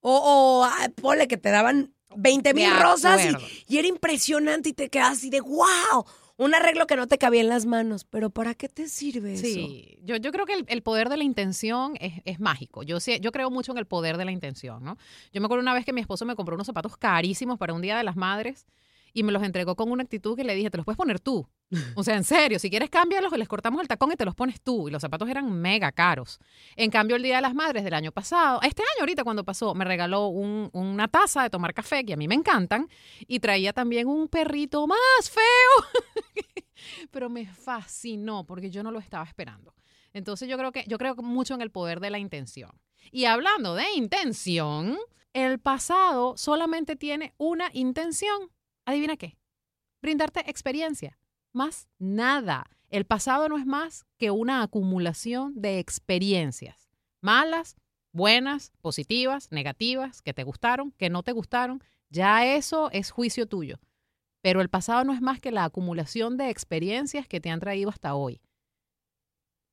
O, 0.00 0.10
o 0.16 0.64
ah, 0.64 0.88
ponle 1.00 1.28
que 1.28 1.36
te 1.36 1.50
daban 1.50 1.94
20 2.14 2.54
mil 2.54 2.70
rosas 2.80 3.20
y, 3.66 3.78
era 3.78 3.88
impresionante 3.88 4.70
y 4.70 4.72
te 4.72 4.88
quedas 4.88 5.12
así 5.12 5.30
de 5.30 5.40
wow. 5.40 6.04
Un 6.38 6.54
arreglo 6.54 6.86
que 6.86 6.96
no 6.96 7.06
te 7.06 7.16
cabía 7.16 7.40
en 7.40 7.48
las 7.48 7.64
manos. 7.64 8.04
Pero 8.04 8.28
¿para 8.28 8.54
qué 8.54 8.68
te 8.68 8.88
sirve 8.88 9.34
eso? 9.34 9.44
Sí, 9.44 9.98
yo, 10.02 10.16
yo 10.16 10.32
creo 10.32 10.44
que 10.44 10.52
el, 10.52 10.64
el 10.68 10.82
poder 10.82 11.08
de 11.08 11.16
la 11.16 11.24
intención 11.24 11.94
es, 11.98 12.20
es 12.26 12.40
mágico. 12.40 12.82
Yo, 12.82 12.98
yo 12.98 13.32
creo 13.32 13.50
mucho 13.50 13.72
en 13.72 13.78
el 13.78 13.86
poder 13.86 14.18
de 14.18 14.26
la 14.26 14.32
intención, 14.32 14.84
¿no? 14.84 14.98
Yo 15.32 15.40
me 15.40 15.46
acuerdo 15.46 15.62
una 15.62 15.72
vez 15.72 15.86
que 15.86 15.94
mi 15.94 16.02
esposo 16.02 16.26
me 16.26 16.36
compró 16.36 16.54
unos 16.54 16.66
zapatos 16.66 16.98
carísimos 16.98 17.56
para 17.58 17.72
un 17.72 17.80
Día 17.80 17.96
de 17.96 18.04
las 18.04 18.16
Madres 18.16 18.66
y 19.18 19.22
me 19.22 19.32
los 19.32 19.42
entregó 19.42 19.74
con 19.76 19.90
una 19.90 20.02
actitud 20.02 20.36
que 20.36 20.44
le 20.44 20.54
dije, 20.54 20.68
te 20.70 20.76
los 20.76 20.84
puedes 20.84 20.98
poner 20.98 21.20
tú. 21.20 21.48
O 21.94 22.04
sea, 22.04 22.16
en 22.16 22.22
serio, 22.24 22.58
si 22.58 22.68
quieres 22.68 22.90
cámbialos, 22.90 23.32
les 23.32 23.48
cortamos 23.48 23.80
el 23.80 23.88
tacón 23.88 24.12
y 24.12 24.16
te 24.16 24.26
los 24.26 24.34
pones 24.34 24.60
tú. 24.60 24.88
Y 24.88 24.90
los 24.90 25.00
zapatos 25.00 25.28
eran 25.30 25.50
mega 25.50 25.90
caros. 25.90 26.38
En 26.76 26.90
cambio, 26.90 27.16
el 27.16 27.22
Día 27.22 27.36
de 27.36 27.42
las 27.42 27.54
Madres 27.54 27.82
del 27.82 27.94
año 27.94 28.12
pasado, 28.12 28.60
este 28.62 28.82
año 28.82 29.00
ahorita 29.00 29.24
cuando 29.24 29.42
pasó, 29.42 29.74
me 29.74 29.86
regaló 29.86 30.26
un- 30.28 30.68
una 30.74 31.08
taza 31.08 31.42
de 31.42 31.48
tomar 31.50 31.72
café, 31.72 32.04
que 32.04 32.12
a 32.12 32.16
mí 32.18 32.28
me 32.28 32.34
encantan, 32.34 32.88
y 33.26 33.40
traía 33.40 33.72
también 33.72 34.06
un 34.06 34.28
perrito 34.28 34.86
más 34.86 34.98
feo 35.30 35.42
pero 37.10 37.28
me 37.30 37.46
fascinó 37.46 38.44
porque 38.44 38.70
yo 38.70 38.82
no 38.82 38.90
lo 38.90 38.98
estaba 38.98 39.24
esperando. 39.24 39.74
Entonces 40.12 40.48
yo 40.48 40.56
creo 40.58 40.72
que 40.72 40.84
yo 40.86 40.98
creo 40.98 41.14
mucho 41.16 41.54
en 41.54 41.62
el 41.62 41.70
poder 41.70 42.00
de 42.00 42.10
la 42.10 42.18
intención. 42.18 42.70
Y 43.10 43.24
hablando 43.24 43.74
de 43.74 43.84
intención, 43.94 44.98
el 45.32 45.58
pasado 45.58 46.36
solamente 46.36 46.96
tiene 46.96 47.34
una 47.38 47.70
intención. 47.72 48.50
¿Adivina 48.86 49.16
qué? 49.16 49.36
Brindarte 50.00 50.48
experiencia. 50.48 51.18
Más 51.52 51.88
nada. 51.98 52.70
El 52.88 53.04
pasado 53.04 53.48
no 53.48 53.58
es 53.58 53.66
más 53.66 54.06
que 54.16 54.30
una 54.30 54.62
acumulación 54.62 55.60
de 55.60 55.80
experiencias. 55.80 56.88
Malas, 57.20 57.74
buenas, 58.12 58.72
positivas, 58.80 59.50
negativas, 59.50 60.22
que 60.22 60.32
te 60.32 60.44
gustaron, 60.44 60.92
que 60.92 61.10
no 61.10 61.24
te 61.24 61.32
gustaron. 61.32 61.82
Ya 62.10 62.46
eso 62.46 62.88
es 62.92 63.10
juicio 63.10 63.48
tuyo. 63.48 63.80
Pero 64.40 64.60
el 64.60 64.70
pasado 64.70 65.02
no 65.02 65.12
es 65.12 65.20
más 65.20 65.40
que 65.40 65.50
la 65.50 65.64
acumulación 65.64 66.36
de 66.36 66.50
experiencias 66.50 67.26
que 67.26 67.40
te 67.40 67.50
han 67.50 67.58
traído 67.58 67.90
hasta 67.90 68.14
hoy. 68.14 68.40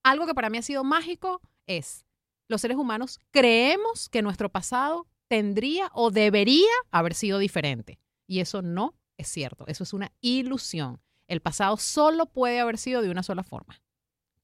Algo 0.04 0.26
que 0.26 0.34
para 0.34 0.50
mí 0.50 0.58
ha 0.58 0.64
sido 0.64 0.84
mágico 0.84 1.40
es, 1.68 2.08
los 2.50 2.62
seres 2.62 2.78
humanos 2.78 3.20
creemos 3.30 4.10
que 4.10 4.24
nuestro 4.24 4.50
pasado 4.50 5.08
tendría 5.28 5.92
o 5.94 6.10
debería 6.10 6.74
haber 6.90 7.14
sido 7.14 7.38
diferente. 7.38 8.00
Y 8.26 8.40
eso 8.40 8.64
no 8.64 8.96
es 9.18 9.28
cierto, 9.28 9.66
eso 9.68 9.84
es 9.84 9.94
una 9.94 10.12
ilusión. 10.22 11.02
El 11.28 11.42
pasado 11.42 11.78
solo 11.78 12.26
puede 12.26 12.60
haber 12.60 12.78
sido 12.78 13.02
de 13.02 13.10
una 13.10 13.24
sola 13.24 13.44
forma, 13.44 13.82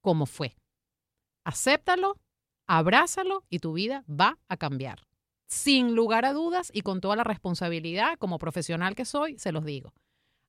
como 0.02 0.26
fue. 0.26 0.56
Acéptalo, 1.44 2.20
abrázalo 2.68 3.46
y 3.50 3.60
tu 3.60 3.74
vida 3.74 4.06
va 4.10 4.38
a 4.48 4.58
cambiar. 4.58 5.08
Sin 5.48 5.96
lugar 5.96 6.26
a 6.26 6.34
dudas 6.34 6.70
y 6.74 6.82
con 6.82 7.02
toda 7.02 7.16
la 7.16 7.24
responsabilidad 7.24 8.18
como 8.20 8.38
profesional 8.38 8.96
que 8.96 9.06
soy, 9.06 9.40
se 9.40 9.52
los 9.52 9.66
digo. 9.66 9.94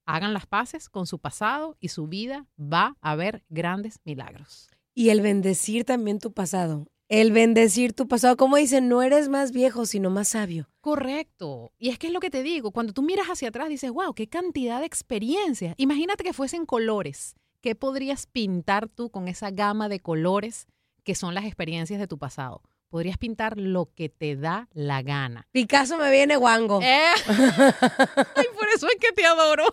Hagan 0.07 0.35
las 0.35 0.47
paces 0.47 0.89
con 0.89 1.07
su 1.07 1.19
pasado 1.19 1.77
y 1.81 1.89
su 1.89 2.07
vida 2.07 2.47
va 2.59 2.97
a 3.01 3.17
ver 3.17 3.45
grandes 3.49 4.01
milagros. 4.05 4.69
Y 4.95 5.09
el 5.09 5.21
bendecir 5.21 5.85
también 5.85 6.19
tu 6.19 6.33
pasado. 6.33 6.87
El 7.11 7.33
bendecir 7.33 7.93
tu 7.93 8.07
pasado. 8.07 8.37
Como 8.37 8.55
dicen, 8.57 8.89
no 8.89 9.03
eres 9.03 9.29
más 9.29 9.51
viejo, 9.51 9.85
sino 9.85 10.11
más 10.11 10.29
sabio. 10.29 10.71
Correcto. 10.81 11.73
Y 11.77 11.89
es 11.89 11.99
que 11.99 12.07
es 12.07 12.13
lo 12.13 12.21
que 12.21 12.31
te 12.31 12.45
digo, 12.45 12.71
cuando 12.71 12.93
tú 12.93 13.03
miras 13.03 13.27
hacia 13.27 13.49
atrás 13.49 13.69
dices, 13.69 13.91
wow, 13.91 14.15
qué 14.15 14.29
cantidad 14.29 14.79
de 14.79 14.87
experiencias. 14.87 15.75
Imagínate 15.77 16.23
que 16.23 16.33
fuesen 16.33 16.67
colores. 16.67 17.35
¿Qué 17.61 17.75
podrías 17.75 18.29
pintar 18.29 18.89
tú 18.89 19.11
con 19.11 19.27
esa 19.27 19.51
gama 19.51 19.89
de 19.89 19.99
colores 19.99 20.69
que 21.03 21.17
son 21.17 21.35
las 21.35 21.47
experiencias 21.47 21.99
de 21.99 22.07
tu 22.07 22.17
pasado? 22.17 22.63
Podrías 22.91 23.19
pintar 23.19 23.59
lo 23.59 23.93
que 23.93 24.09
te 24.09 24.37
da 24.37 24.69
la 24.73 25.03
gana. 25.03 25.49
Picasso 25.51 25.99
me 25.99 26.13
viene 26.13 26.37
guango. 26.37 26.81
Eh, 26.81 27.11
Ay, 27.27 28.47
por 28.55 28.69
eso 28.73 28.87
es 28.87 28.97
que 29.01 29.11
te 29.11 29.27
adoro. 29.27 29.65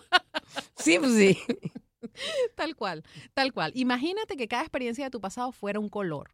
Sí, 0.76 0.98
pues 0.98 1.12
sí. 1.12 1.38
Tal 2.56 2.74
cual, 2.74 3.04
tal 3.34 3.52
cual. 3.52 3.70
Imagínate 3.76 4.36
que 4.36 4.48
cada 4.48 4.62
experiencia 4.62 5.04
de 5.04 5.10
tu 5.10 5.20
pasado 5.20 5.52
fuera 5.52 5.78
un 5.78 5.88
color. 5.88 6.30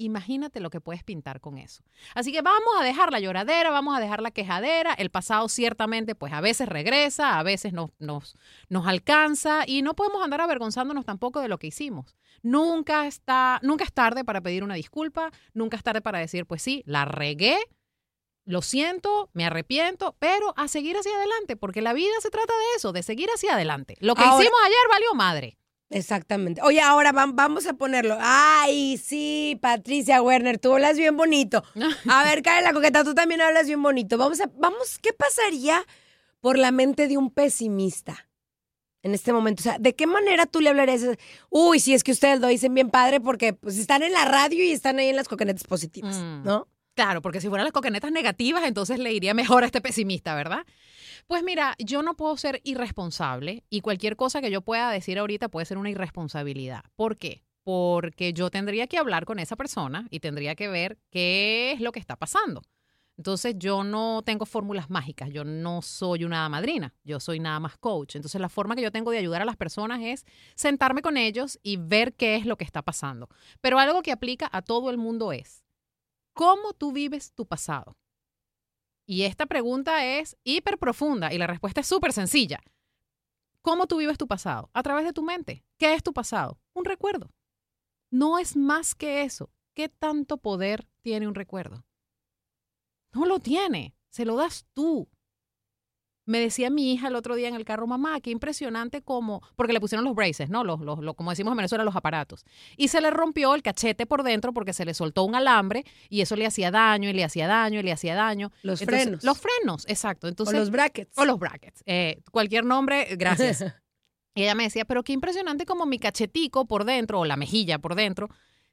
Imagínate 0.00 0.60
lo 0.60 0.70
que 0.70 0.80
puedes 0.80 1.02
pintar 1.02 1.40
con 1.40 1.58
eso. 1.58 1.82
Así 2.14 2.30
que 2.32 2.40
vamos 2.40 2.68
a 2.78 2.84
dejar 2.84 3.10
la 3.10 3.18
lloradera, 3.18 3.70
vamos 3.70 3.96
a 3.96 4.00
dejar 4.00 4.22
la 4.22 4.30
quejadera. 4.30 4.94
El 4.94 5.10
pasado 5.10 5.48
ciertamente, 5.48 6.14
pues 6.14 6.32
a 6.32 6.40
veces 6.40 6.68
regresa, 6.68 7.38
a 7.38 7.42
veces 7.42 7.72
nos, 7.72 7.90
nos, 7.98 8.36
nos 8.68 8.86
alcanza 8.86 9.64
y 9.66 9.82
no 9.82 9.94
podemos 9.94 10.22
andar 10.22 10.40
avergonzándonos 10.40 11.04
tampoco 11.04 11.40
de 11.40 11.48
lo 11.48 11.58
que 11.58 11.66
hicimos. 11.66 12.16
Nunca 12.42 13.08
está, 13.08 13.58
nunca 13.64 13.82
es 13.84 13.92
tarde 13.92 14.24
para 14.24 14.40
pedir 14.40 14.62
una 14.62 14.74
disculpa, 14.74 15.32
nunca 15.52 15.76
es 15.76 15.82
tarde 15.82 16.00
para 16.00 16.20
decir, 16.20 16.46
pues 16.46 16.62
sí, 16.62 16.84
la 16.86 17.04
regué, 17.04 17.58
lo 18.44 18.62
siento, 18.62 19.30
me 19.32 19.44
arrepiento, 19.44 20.14
pero 20.20 20.54
a 20.56 20.68
seguir 20.68 20.96
hacia 20.96 21.14
adelante, 21.16 21.56
porque 21.56 21.82
la 21.82 21.92
vida 21.92 22.14
se 22.20 22.30
trata 22.30 22.52
de 22.52 22.76
eso, 22.76 22.92
de 22.92 23.02
seguir 23.02 23.28
hacia 23.34 23.54
adelante. 23.54 23.96
Lo 23.98 24.14
que 24.14 24.22
Ahora- 24.22 24.36
hicimos 24.44 24.60
ayer 24.64 24.78
valió 24.90 25.14
madre. 25.14 25.57
Exactamente. 25.90 26.60
Oye, 26.62 26.80
ahora 26.82 27.12
vam- 27.12 27.32
vamos 27.34 27.66
a 27.66 27.72
ponerlo. 27.72 28.16
Ay, 28.20 28.98
sí, 28.98 29.58
Patricia 29.62 30.20
Werner, 30.20 30.58
tú 30.58 30.72
hablas 30.74 30.98
bien 30.98 31.16
bonito. 31.16 31.62
A 32.08 32.24
ver, 32.24 32.42
Karen 32.42 32.64
la 32.64 32.72
coqueta, 32.74 33.04
tú 33.04 33.14
también 33.14 33.40
hablas 33.40 33.66
bien 33.66 33.82
bonito. 33.82 34.18
Vamos 34.18 34.40
a, 34.40 34.50
vamos, 34.56 34.98
¿qué 34.98 35.12
pasaría 35.14 35.82
por 36.40 36.58
la 36.58 36.72
mente 36.72 37.08
de 37.08 37.16
un 37.16 37.30
pesimista 37.30 38.28
en 39.02 39.14
este 39.14 39.32
momento? 39.32 39.60
O 39.62 39.64
sea, 39.64 39.78
¿de 39.78 39.94
qué 39.94 40.06
manera 40.06 40.44
tú 40.44 40.60
le 40.60 40.68
hablarías? 40.68 41.02
Uy, 41.48 41.80
sí, 41.80 41.94
es 41.94 42.04
que 42.04 42.12
ustedes 42.12 42.38
lo 42.40 42.48
dicen 42.48 42.74
bien 42.74 42.90
padre 42.90 43.20
porque 43.20 43.54
pues 43.54 43.78
están 43.78 44.02
en 44.02 44.12
la 44.12 44.26
radio 44.26 44.62
y 44.62 44.72
están 44.72 44.98
ahí 44.98 45.08
en 45.08 45.16
las 45.16 45.28
coquenetas 45.28 45.64
positivas, 45.64 46.16
Mm. 46.18 46.42
¿no? 46.44 46.68
Claro, 46.98 47.22
porque 47.22 47.40
si 47.40 47.48
fueran 47.48 47.64
las 47.64 47.72
coquenetas 47.72 48.10
negativas, 48.10 48.64
entonces 48.64 48.98
le 48.98 49.12
iría 49.12 49.32
mejor 49.32 49.62
a 49.62 49.66
este 49.66 49.80
pesimista, 49.80 50.34
¿verdad? 50.34 50.66
Pues 51.28 51.44
mira, 51.44 51.76
yo 51.78 52.02
no 52.02 52.16
puedo 52.16 52.36
ser 52.36 52.60
irresponsable 52.64 53.62
y 53.70 53.82
cualquier 53.82 54.16
cosa 54.16 54.40
que 54.40 54.50
yo 54.50 54.62
pueda 54.62 54.90
decir 54.90 55.16
ahorita 55.20 55.48
puede 55.48 55.64
ser 55.64 55.78
una 55.78 55.90
irresponsabilidad. 55.90 56.82
¿Por 56.96 57.16
qué? 57.16 57.44
Porque 57.62 58.32
yo 58.32 58.50
tendría 58.50 58.88
que 58.88 58.98
hablar 58.98 59.26
con 59.26 59.38
esa 59.38 59.54
persona 59.54 60.08
y 60.10 60.18
tendría 60.18 60.56
que 60.56 60.66
ver 60.66 60.98
qué 61.08 61.70
es 61.70 61.80
lo 61.80 61.92
que 61.92 62.00
está 62.00 62.16
pasando. 62.16 62.62
Entonces 63.16 63.54
yo 63.56 63.84
no 63.84 64.22
tengo 64.22 64.44
fórmulas 64.44 64.90
mágicas, 64.90 65.30
yo 65.30 65.44
no 65.44 65.82
soy 65.82 66.24
una 66.24 66.48
madrina, 66.48 66.96
yo 67.04 67.20
soy 67.20 67.38
nada 67.38 67.60
más 67.60 67.78
coach. 67.78 68.16
Entonces 68.16 68.40
la 68.40 68.48
forma 68.48 68.74
que 68.74 68.82
yo 68.82 68.90
tengo 68.90 69.12
de 69.12 69.18
ayudar 69.18 69.40
a 69.40 69.44
las 69.44 69.56
personas 69.56 70.00
es 70.02 70.24
sentarme 70.56 71.02
con 71.02 71.16
ellos 71.16 71.60
y 71.62 71.76
ver 71.76 72.14
qué 72.14 72.34
es 72.34 72.44
lo 72.44 72.56
que 72.56 72.64
está 72.64 72.82
pasando. 72.82 73.28
Pero 73.60 73.78
algo 73.78 74.02
que 74.02 74.10
aplica 74.10 74.48
a 74.50 74.62
todo 74.62 74.90
el 74.90 74.98
mundo 74.98 75.30
es, 75.32 75.62
¿cómo 76.38 76.72
tú 76.72 76.92
vives 76.92 77.32
tu 77.32 77.46
pasado? 77.46 77.98
Y 79.08 79.24
esta 79.24 79.46
pregunta 79.46 80.04
es 80.04 80.36
hiper 80.44 80.78
profunda 80.78 81.32
y 81.32 81.38
la 81.38 81.48
respuesta 81.48 81.80
es 81.80 81.88
súper 81.88 82.12
sencilla. 82.12 82.60
¿Cómo 83.60 83.88
tú 83.88 83.96
vives 83.96 84.18
tu 84.18 84.28
pasado? 84.28 84.70
A 84.72 84.84
través 84.84 85.04
de 85.04 85.12
tu 85.12 85.24
mente. 85.24 85.64
¿Qué 85.78 85.94
es 85.94 86.02
tu 86.04 86.12
pasado? 86.12 86.60
Un 86.74 86.84
recuerdo. 86.84 87.32
No 88.12 88.38
es 88.38 88.54
más 88.54 88.94
que 88.94 89.22
eso. 89.22 89.50
¿Qué 89.74 89.88
tanto 89.88 90.36
poder 90.36 90.88
tiene 91.02 91.26
un 91.26 91.34
recuerdo? 91.34 91.84
No 93.12 93.26
lo 93.26 93.40
tiene. 93.40 93.96
Se 94.08 94.24
lo 94.24 94.36
das 94.36 94.64
tú. 94.74 95.08
Me 96.28 96.40
decía 96.40 96.70
mi 96.70 96.92
hija 96.92 97.08
el 97.08 97.16
otro 97.16 97.34
día 97.34 97.48
en 97.48 97.54
el 97.54 97.64
carro, 97.64 97.86
mamá, 97.86 98.20
qué 98.20 98.30
impresionante 98.30 99.02
como, 99.02 99.42
porque 99.56 99.72
le 99.72 99.80
pusieron 99.80 100.04
los 100.04 100.14
braces, 100.14 100.50
¿no? 100.50 100.62
Los, 100.62 100.80
los, 100.80 101.14
como 101.14 101.30
decimos 101.30 101.52
en 101.52 101.56
Venezuela, 101.56 101.84
los 101.84 101.96
aparatos. 101.96 102.44
Y 102.76 102.88
se 102.88 103.00
le 103.00 103.10
rompió 103.10 103.54
el 103.54 103.62
cachete 103.62 104.06
por 104.06 104.22
dentro 104.22 104.52
porque 104.52 104.72
se 104.72 104.84
le 104.84 104.94
soltó 104.94 105.24
un 105.24 105.34
alambre 105.34 105.84
y 106.08 106.20
eso 106.20 106.36
le 106.36 106.46
hacía 106.46 106.70
daño 106.70 107.08
y 107.08 107.12
le 107.12 107.24
hacía 107.24 107.46
daño 107.46 107.80
y 107.80 107.82
le 107.82 107.92
hacía 107.92 108.14
daño. 108.14 108.52
Los 108.62 108.82
Entonces, 108.82 109.04
frenos. 109.04 109.24
Los 109.24 109.38
frenos, 109.38 109.84
exacto. 109.88 110.28
Entonces, 110.28 110.54
o 110.54 110.58
los 110.58 110.70
brackets. 110.70 111.16
o 111.16 111.24
los 111.24 111.38
brackets. 111.38 111.82
Eh, 111.86 112.20
cualquier 112.30 112.64
nombre, 112.64 113.08
gracias. 113.16 113.64
y 114.34 114.42
ella 114.42 114.54
me 114.54 114.64
decía, 114.64 114.84
pero 114.84 115.02
qué 115.02 115.14
impresionante 115.14 115.64
como 115.64 115.86
mi 115.86 115.98
cachetico 115.98 116.66
por 116.66 116.84
dentro 116.84 117.20
o 117.20 117.24
la 117.24 117.36
mejilla 117.36 117.78
por 117.78 117.94
dentro 117.94 118.28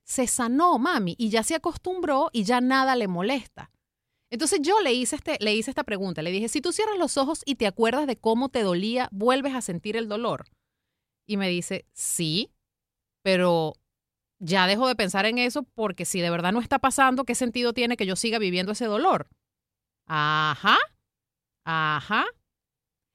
se 0.06 0.28
sanó, 0.28 0.78
mami, 0.78 1.16
y 1.18 1.30
ya 1.30 1.44
se 1.44 1.56
acostumbró 1.56 2.30
y 2.32 2.44
ya 2.44 2.62
nada 2.62 2.96
le 2.96 3.08
molesta. 3.08 3.72
Entonces 4.36 4.60
yo 4.62 4.82
le 4.82 4.92
hice, 4.92 5.16
este, 5.16 5.38
le 5.40 5.56
hice 5.56 5.72
esta 5.72 5.86
pregunta, 5.86 6.22
le 6.22 6.30
dije, 6.30 6.50
si 6.50 6.60
tú 6.60 6.74
cierras 6.74 6.98
los 6.98 7.16
ojos 7.16 7.42
y 7.46 7.56
te 7.56 7.68
acuerdas 7.68 8.06
de 8.06 8.18
cómo 8.18 8.50
te 8.50 8.64
dolía, 8.64 9.08
¿vuelves 9.14 9.56
a 9.56 9.62
sentir 9.62 9.96
el 9.96 10.10
dolor? 10.10 10.44
Y 11.26 11.38
me 11.38 11.48
dice, 11.48 11.86
sí, 11.94 12.52
pero 13.22 13.76
ya 14.40 14.68
dejo 14.68 14.90
de 14.90 14.96
pensar 14.98 15.26
en 15.26 15.38
eso 15.38 15.64
porque 15.64 16.04
si 16.04 16.20
de 16.20 16.30
verdad 16.30 16.52
no 16.52 16.60
está 16.60 16.80
pasando, 16.80 17.24
¿qué 17.24 17.34
sentido 17.34 17.72
tiene 17.72 17.96
que 17.96 18.06
yo 18.06 18.18
siga 18.18 18.38
viviendo 18.38 18.74
ese 18.74 18.88
dolor? 18.88 19.30
Ajá, 20.06 20.80
ajá. 21.64 22.26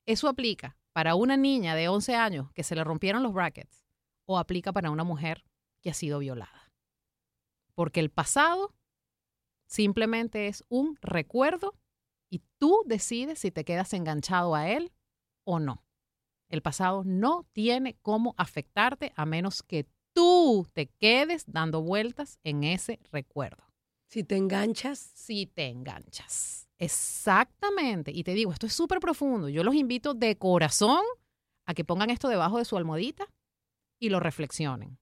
Eso 0.06 0.26
aplica 0.26 0.78
para 0.94 1.16
una 1.16 1.36
niña 1.36 1.74
de 1.74 1.88
11 1.88 2.14
años 2.14 2.50
que 2.54 2.62
se 2.62 2.74
le 2.74 2.82
rompieron 2.82 3.22
los 3.22 3.34
brackets 3.34 3.84
o 4.24 4.38
aplica 4.38 4.72
para 4.72 4.90
una 4.90 5.04
mujer 5.04 5.44
que 5.82 5.90
ha 5.90 5.94
sido 5.94 6.18
violada. 6.20 6.72
Porque 7.74 8.00
el 8.00 8.08
pasado 8.08 8.74
simplemente 9.70 10.48
es 10.48 10.64
un 10.68 10.98
recuerdo 11.00 11.74
y 12.28 12.42
tú 12.58 12.82
decides 12.86 13.38
si 13.38 13.50
te 13.50 13.64
quedas 13.64 13.92
enganchado 13.94 14.54
a 14.54 14.68
él 14.68 14.92
o 15.44 15.58
no. 15.60 15.84
El 16.48 16.62
pasado 16.62 17.04
no 17.04 17.46
tiene 17.52 17.96
cómo 18.02 18.34
afectarte 18.36 19.12
a 19.14 19.24
menos 19.24 19.62
que 19.62 19.86
tú 20.12 20.66
te 20.72 20.88
quedes 20.88 21.44
dando 21.46 21.82
vueltas 21.82 22.38
en 22.42 22.64
ese 22.64 22.98
recuerdo. 23.12 23.64
Si 24.08 24.24
te 24.24 24.36
enganchas. 24.36 24.98
Si 24.98 25.46
te 25.46 25.68
enganchas. 25.68 26.68
Exactamente. 26.78 28.10
Y 28.12 28.24
te 28.24 28.34
digo, 28.34 28.52
esto 28.52 28.66
es 28.66 28.72
súper 28.72 28.98
profundo. 28.98 29.48
Yo 29.48 29.62
los 29.62 29.76
invito 29.76 30.14
de 30.14 30.36
corazón 30.36 31.02
a 31.64 31.74
que 31.74 31.84
pongan 31.84 32.10
esto 32.10 32.28
debajo 32.28 32.58
de 32.58 32.64
su 32.64 32.76
almohadita 32.76 33.28
y 34.00 34.08
lo 34.08 34.18
reflexionen. 34.18 34.98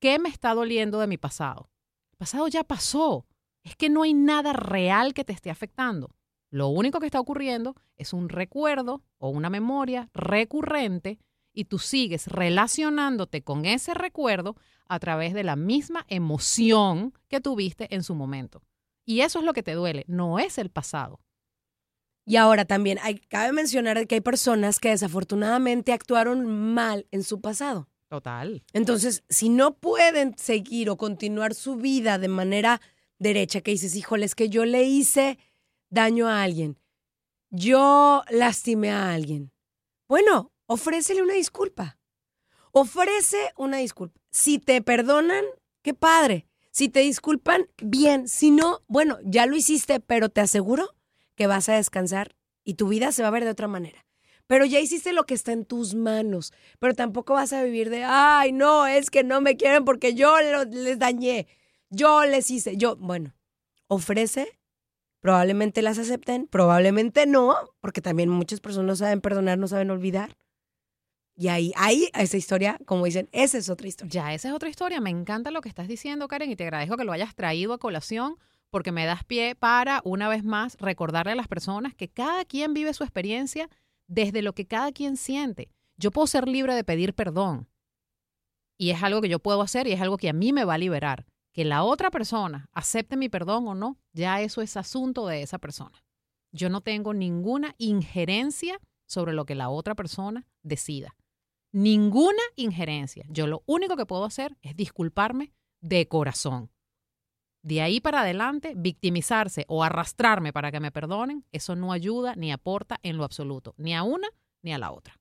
¿Qué 0.00 0.20
me 0.20 0.28
está 0.28 0.54
doliendo 0.54 1.00
de 1.00 1.08
mi 1.08 1.16
pasado? 1.16 1.68
El 2.12 2.18
pasado 2.18 2.46
ya 2.46 2.62
pasó. 2.62 3.26
Es 3.62 3.76
que 3.76 3.88
no 3.88 4.02
hay 4.02 4.14
nada 4.14 4.52
real 4.52 5.14
que 5.14 5.24
te 5.24 5.32
esté 5.32 5.50
afectando. 5.50 6.14
Lo 6.50 6.68
único 6.68 7.00
que 7.00 7.06
está 7.06 7.20
ocurriendo 7.20 7.74
es 7.96 8.12
un 8.12 8.28
recuerdo 8.28 9.02
o 9.18 9.30
una 9.30 9.48
memoria 9.48 10.10
recurrente 10.12 11.18
y 11.54 11.64
tú 11.64 11.78
sigues 11.78 12.26
relacionándote 12.26 13.42
con 13.42 13.64
ese 13.64 13.94
recuerdo 13.94 14.56
a 14.86 14.98
través 14.98 15.32
de 15.34 15.44
la 15.44 15.56
misma 15.56 16.04
emoción 16.08 17.14
que 17.28 17.40
tuviste 17.40 17.94
en 17.94 18.02
su 18.02 18.14
momento. 18.14 18.62
Y 19.04 19.20
eso 19.20 19.38
es 19.38 19.44
lo 19.44 19.52
que 19.52 19.62
te 19.62 19.72
duele, 19.72 20.04
no 20.08 20.38
es 20.38 20.58
el 20.58 20.70
pasado. 20.70 21.20
Y 22.24 22.36
ahora 22.36 22.64
también 22.64 22.98
hay, 23.02 23.16
cabe 23.16 23.52
mencionar 23.52 24.06
que 24.06 24.16
hay 24.16 24.20
personas 24.20 24.78
que 24.78 24.90
desafortunadamente 24.90 25.92
actuaron 25.92 26.46
mal 26.74 27.06
en 27.10 27.24
su 27.24 27.40
pasado. 27.40 27.88
Total. 28.08 28.62
Entonces, 28.74 29.24
si 29.30 29.48
no 29.48 29.74
pueden 29.74 30.36
seguir 30.36 30.90
o 30.90 30.98
continuar 30.98 31.54
su 31.54 31.76
vida 31.76 32.18
de 32.18 32.28
manera 32.28 32.80
derecha, 33.22 33.60
que 33.60 33.70
dices, 33.70 33.94
híjole, 33.94 34.26
es 34.26 34.34
que 34.34 34.48
yo 34.48 34.64
le 34.64 34.82
hice 34.84 35.38
daño 35.88 36.28
a 36.28 36.42
alguien, 36.42 36.78
yo 37.50 38.24
lastimé 38.30 38.90
a 38.90 39.12
alguien. 39.12 39.52
Bueno, 40.08 40.52
ofrécele 40.66 41.22
una 41.22 41.34
disculpa. 41.34 41.98
Ofrece 42.72 43.52
una 43.56 43.76
disculpa. 43.76 44.20
Si 44.30 44.58
te 44.58 44.80
perdonan, 44.80 45.44
qué 45.82 45.92
padre. 45.94 46.46
Si 46.70 46.88
te 46.88 47.00
disculpan, 47.00 47.68
bien. 47.82 48.28
Si 48.28 48.50
no, 48.50 48.82
bueno, 48.88 49.18
ya 49.24 49.44
lo 49.44 49.56
hiciste, 49.56 50.00
pero 50.00 50.30
te 50.30 50.40
aseguro 50.40 50.94
que 51.34 51.46
vas 51.46 51.68
a 51.68 51.74
descansar 51.74 52.34
y 52.64 52.74
tu 52.74 52.88
vida 52.88 53.12
se 53.12 53.22
va 53.22 53.28
a 53.28 53.32
ver 53.32 53.44
de 53.44 53.50
otra 53.50 53.68
manera. 53.68 54.06
Pero 54.46 54.64
ya 54.64 54.80
hiciste 54.80 55.12
lo 55.12 55.24
que 55.24 55.34
está 55.34 55.52
en 55.52 55.66
tus 55.66 55.94
manos. 55.94 56.52
Pero 56.78 56.94
tampoco 56.94 57.34
vas 57.34 57.52
a 57.52 57.62
vivir 57.62 57.90
de, 57.90 58.04
ay, 58.04 58.52
no, 58.52 58.86
es 58.86 59.10
que 59.10 59.24
no 59.24 59.40
me 59.42 59.56
quieren 59.56 59.84
porque 59.84 60.14
yo 60.14 60.34
les 60.70 60.98
dañé. 60.98 61.46
Yo 61.92 62.24
les 62.24 62.50
hice. 62.50 62.76
Yo, 62.76 62.96
bueno, 62.96 63.34
ofrece. 63.86 64.58
Probablemente 65.20 65.82
las 65.82 65.98
acepten, 65.98 66.48
probablemente 66.48 67.26
no, 67.26 67.54
porque 67.80 68.00
también 68.00 68.28
muchas 68.28 68.58
personas 68.58 68.86
no 68.88 68.96
saben 68.96 69.20
perdonar, 69.20 69.56
no 69.56 69.68
saben 69.68 69.90
olvidar. 69.90 70.36
Y 71.36 71.46
ahí, 71.46 71.72
ahí, 71.76 72.08
esa 72.14 72.36
historia, 72.36 72.76
como 72.86 73.04
dicen, 73.04 73.28
esa 73.30 73.56
es 73.56 73.70
otra 73.70 73.86
historia. 73.86 74.10
Ya, 74.10 74.34
esa 74.34 74.48
es 74.48 74.54
otra 74.54 74.68
historia. 74.68 75.00
Me 75.00 75.10
encanta 75.10 75.52
lo 75.52 75.60
que 75.60 75.68
estás 75.68 75.86
diciendo, 75.86 76.26
Karen, 76.26 76.50
y 76.50 76.56
te 76.56 76.64
agradezco 76.64 76.96
que 76.96 77.04
lo 77.04 77.12
hayas 77.12 77.36
traído 77.36 77.72
a 77.72 77.78
colación 77.78 78.36
porque 78.70 78.90
me 78.90 79.04
das 79.04 79.22
pie 79.22 79.54
para, 79.54 80.00
una 80.04 80.28
vez 80.28 80.42
más, 80.44 80.76
recordarle 80.80 81.32
a 81.32 81.36
las 81.36 81.46
personas 81.46 81.94
que 81.94 82.08
cada 82.08 82.44
quien 82.44 82.74
vive 82.74 82.92
su 82.94 83.04
experiencia 83.04 83.68
desde 84.08 84.42
lo 84.42 84.54
que 84.54 84.66
cada 84.66 84.90
quien 84.92 85.16
siente. 85.16 85.70
Yo 85.96 86.10
puedo 86.10 86.26
ser 86.26 86.48
libre 86.48 86.74
de 86.74 86.82
pedir 86.82 87.14
perdón. 87.14 87.68
Y 88.76 88.90
es 88.90 89.02
algo 89.02 89.20
que 89.20 89.28
yo 89.28 89.38
puedo 89.38 89.62
hacer 89.62 89.86
y 89.86 89.92
es 89.92 90.00
algo 90.00 90.16
que 90.16 90.30
a 90.30 90.32
mí 90.32 90.52
me 90.52 90.64
va 90.64 90.74
a 90.74 90.78
liberar. 90.78 91.26
Que 91.52 91.64
la 91.64 91.84
otra 91.84 92.10
persona 92.10 92.68
acepte 92.72 93.16
mi 93.16 93.28
perdón 93.28 93.68
o 93.68 93.74
no, 93.74 93.98
ya 94.12 94.40
eso 94.40 94.62
es 94.62 94.76
asunto 94.76 95.26
de 95.26 95.42
esa 95.42 95.58
persona. 95.58 96.02
Yo 96.50 96.68
no 96.68 96.80
tengo 96.80 97.14
ninguna 97.14 97.74
injerencia 97.78 98.78
sobre 99.06 99.32
lo 99.32 99.44
que 99.44 99.54
la 99.54 99.68
otra 99.68 99.94
persona 99.94 100.46
decida. 100.62 101.14
Ninguna 101.72 102.42
injerencia. 102.56 103.24
Yo 103.28 103.46
lo 103.46 103.62
único 103.66 103.96
que 103.96 104.06
puedo 104.06 104.24
hacer 104.24 104.56
es 104.62 104.76
disculparme 104.76 105.52
de 105.80 106.06
corazón. 106.08 106.70
De 107.62 107.80
ahí 107.80 108.00
para 108.00 108.22
adelante, 108.22 108.74
victimizarse 108.76 109.64
o 109.68 109.84
arrastrarme 109.84 110.52
para 110.52 110.72
que 110.72 110.80
me 110.80 110.90
perdonen, 110.90 111.46
eso 111.52 111.76
no 111.76 111.92
ayuda 111.92 112.34
ni 112.34 112.50
aporta 112.50 112.98
en 113.02 113.16
lo 113.16 113.24
absoluto, 113.24 113.74
ni 113.76 113.94
a 113.94 114.02
una 114.02 114.28
ni 114.62 114.72
a 114.72 114.78
la 114.78 114.90
otra. 114.90 115.20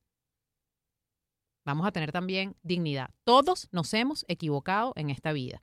Vamos 1.66 1.86
a 1.86 1.92
tener 1.92 2.12
también 2.12 2.58
dignidad. 2.64 3.12
Todos 3.24 3.70
nos 3.72 3.94
hemos 3.94 4.26
equivocado 4.28 4.94
en 4.96 5.12
esta 5.12 5.32
vida. 5.32 5.62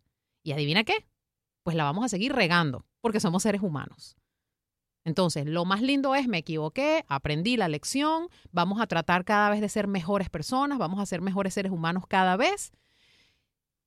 ¿Y 0.48 0.52
adivina 0.52 0.82
qué? 0.82 1.04
Pues 1.62 1.76
la 1.76 1.84
vamos 1.84 2.06
a 2.06 2.08
seguir 2.08 2.32
regando, 2.32 2.86
porque 3.02 3.20
somos 3.20 3.42
seres 3.42 3.60
humanos. 3.60 4.16
Entonces, 5.04 5.44
lo 5.44 5.66
más 5.66 5.82
lindo 5.82 6.14
es, 6.14 6.26
me 6.26 6.38
equivoqué, 6.38 7.04
aprendí 7.06 7.58
la 7.58 7.68
lección, 7.68 8.28
vamos 8.50 8.80
a 8.80 8.86
tratar 8.86 9.26
cada 9.26 9.50
vez 9.50 9.60
de 9.60 9.68
ser 9.68 9.88
mejores 9.88 10.30
personas, 10.30 10.78
vamos 10.78 11.00
a 11.00 11.06
ser 11.06 11.20
mejores 11.20 11.52
seres 11.52 11.70
humanos 11.70 12.04
cada 12.08 12.38
vez. 12.38 12.72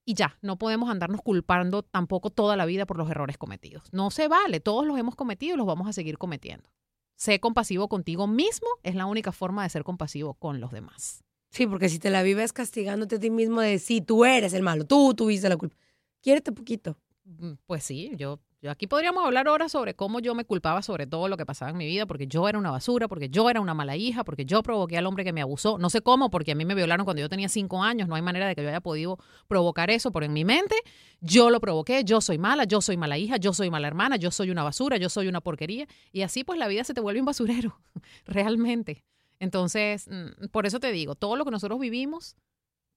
Y 0.06 0.13
ya, 0.13 0.38
no 0.43 0.60
podemos 0.60 0.91
andarnos 0.91 1.21
culpando 1.24 1.82
tampoco 1.82 2.30
toda 2.30 2.56
la 2.56 2.67
vida 2.67 2.86
por 2.86 2.97
los 2.97 3.10
errores 3.10 3.39
cometidos. 3.39 3.91
No 3.91 4.12
se 4.12 4.28
vale, 4.28 4.60
todos 4.60 4.86
los 4.86 5.00
hemos 5.00 5.15
cometido 5.15 5.56
y 5.56 5.58
los 5.58 5.65
vamos 5.65 5.88
a 5.88 5.93
seguir 5.93 6.19
cometiendo. 6.19 6.69
Sé 7.15 7.39
compasivo 7.39 7.89
contigo 7.89 8.28
mismo, 8.28 8.67
es 8.84 8.93
la 8.93 9.08
única 9.08 9.32
forma 9.32 9.63
de 9.63 9.69
ser 9.69 9.84
compasivo 9.84 10.36
con 10.36 10.60
los 10.60 10.71
demás. 10.71 11.24
Sí, 11.50 11.65
porque 11.65 11.89
si 11.89 11.97
te 11.97 12.12
la 12.12 12.21
vives 12.21 12.54
castigándote 12.54 13.15
a 13.15 13.19
ti 13.19 13.32
mismo 13.32 13.62
de 13.62 13.80
sí, 13.80 14.02
tú 14.02 14.26
eres 14.26 14.54
el 14.54 14.62
malo, 14.62 14.86
tú 14.86 15.15
tuviste 15.15 15.50
la 15.50 15.58
culpa. 15.58 15.76
Quiérete 16.21 16.51
poquito. 16.51 16.97
Mm, 17.23 17.53
Pues 17.65 17.84
sí, 17.84 18.12
yo, 18.15 18.39
yo 18.62 18.71
aquí 18.71 18.88
podríamos 18.88 19.25
hablar 19.25 19.47
horas 19.47 19.71
sobre 19.71 19.95
cómo 19.95 20.19
yo 20.19 20.36
me 20.36 20.45
culpaba 20.45 20.81
sobre 20.81 21.07
todo 21.07 21.27
lo 21.27 21.38
que 21.38 21.45
pasaba 21.45 21.71
en 21.71 21.77
mi 21.77 21.86
vida, 21.86 22.05
porque 22.05 22.27
yo 22.27 22.47
era 22.47 22.57
una 22.57 22.71
basura, 22.71 23.07
porque 23.07 23.29
yo 23.29 23.49
era 23.49 23.62
una 23.62 23.73
mala 23.73 23.95
hija, 23.95 24.23
porque 24.23 24.45
yo 24.45 24.62
provoqué 24.62 24.97
al 24.97 25.05
hombre 25.05 25.23
que 25.23 25.34
me 25.34 25.41
abusó. 25.41 25.77
No 25.77 25.89
sé 25.89 26.01
cómo, 26.01 26.29
porque 26.29 26.51
a 26.51 26.55
mí 26.55 26.65
me 26.65 26.75
violaron 26.75 27.05
cuando 27.05 27.21
yo 27.21 27.29
tenía 27.29 27.49
cinco 27.49 27.81
años, 27.81 28.07
no 28.07 28.15
hay 28.15 28.21
manera 28.21 28.47
de 28.47 28.55
que 28.55 28.62
yo 28.63 28.69
haya 28.69 28.81
podido 28.81 29.17
provocar 29.47 29.89
eso, 29.89 30.12
pero 30.12 30.25
en 30.25 30.34
mi 30.34 30.45
mente 30.45 30.75
yo 31.21 31.49
lo 31.49 31.60
provoqué, 31.60 32.03
yo 32.03 32.21
soy 32.21 32.38
mala, 32.38 32.65
yo 32.65 32.81
soy 32.81 32.97
mala 32.97 33.17
hija, 33.17 33.38
yo 33.38 33.53
soy 33.53 33.69
mala 33.69 33.88
hermana, 33.88 34.15
yo 34.17 34.31
soy 34.31 34.51
una 34.51 34.63
basura, 34.63 34.97
yo 34.97 35.10
soy 35.10 35.27
una 35.27 35.41
porquería, 35.41 35.88
y 36.12 36.21
así 36.21 36.43
pues 36.43 36.60
la 36.60 36.67
vida 36.67 36.84
se 36.84 36.93
te 36.93 37.01
vuelve 37.01 37.19
un 37.19 37.25
basurero, 37.25 37.79
realmente. 38.25 39.03
Entonces, 39.39 40.07
mm, 40.07 40.47
por 40.51 40.67
eso 40.67 40.79
te 40.79 40.91
digo, 40.91 41.15
todo 41.15 41.36
lo 41.36 41.45
que 41.45 41.51
nosotros 41.51 41.79
vivimos 41.79 42.36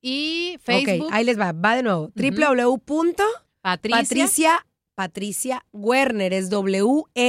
Y 0.00 0.58
Facebook, 0.62 1.06
Ok, 1.06 1.12
ahí 1.12 1.24
les 1.24 1.38
va. 1.38 1.52
Va 1.52 1.74
de 1.74 1.82
nuevo. 1.82 2.12
www. 2.14 3.14
Patricia, 3.60 4.00
Patricia, 4.00 4.66
Patricia 4.98 5.64
Werner. 5.72 6.32
Es 6.32 6.50
W-E-R-N-E-R. 6.50 7.28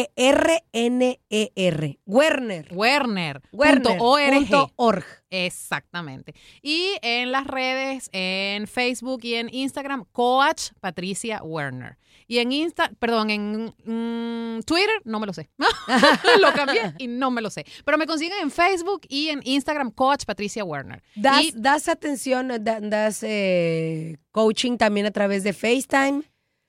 Werner. 2.08 2.68
Werner. 2.72 3.42
Werner. 3.52 3.84
punto 3.84 4.04
org. 4.04 4.34
punto 4.34 4.72
org. 4.76 5.06
Exactamente. 5.30 6.34
Y 6.64 6.94
en 7.04 7.32
las 7.32 7.46
redes, 7.46 8.10
en 8.12 8.66
Facebook 8.66 9.20
y 9.22 9.36
en 9.36 9.54
Instagram, 9.54 10.06
Coach 10.12 10.72
Patricia 10.80 11.44
Werner. 11.44 12.00
Y 12.28 12.40
en 12.40 12.52
Insta, 12.52 12.92
perdón, 12.98 13.30
en 13.30 13.66
mm, 13.86 14.62
Twitter, 14.64 15.02
no 15.06 15.20
me 15.20 15.28
lo 15.28 15.34
sé. 15.34 15.52
lo 16.42 16.52
cambié 16.54 16.96
y 16.98 17.06
no 17.06 17.30
me 17.30 17.44
lo 17.44 17.52
sé. 17.52 17.68
Pero 17.86 18.00
me 18.00 18.08
consiguen 18.08 18.40
en 18.42 18.50
Facebook 18.50 19.02
y 19.10 19.30
en 19.30 19.42
Instagram, 19.44 19.92
Coach 19.92 20.26
Patricia 20.26 20.64
Werner. 20.66 21.04
Das, 21.16 21.44
Y- 21.44 21.54
das 21.56 21.88
atención, 21.88 22.48
da- 22.64 22.80
das 22.82 23.22
eh, 23.22 24.18
coaching 24.32 24.78
también 24.78 25.06
a 25.06 25.12
través 25.12 25.44
de 25.44 25.54
FaceTime. 25.54 26.24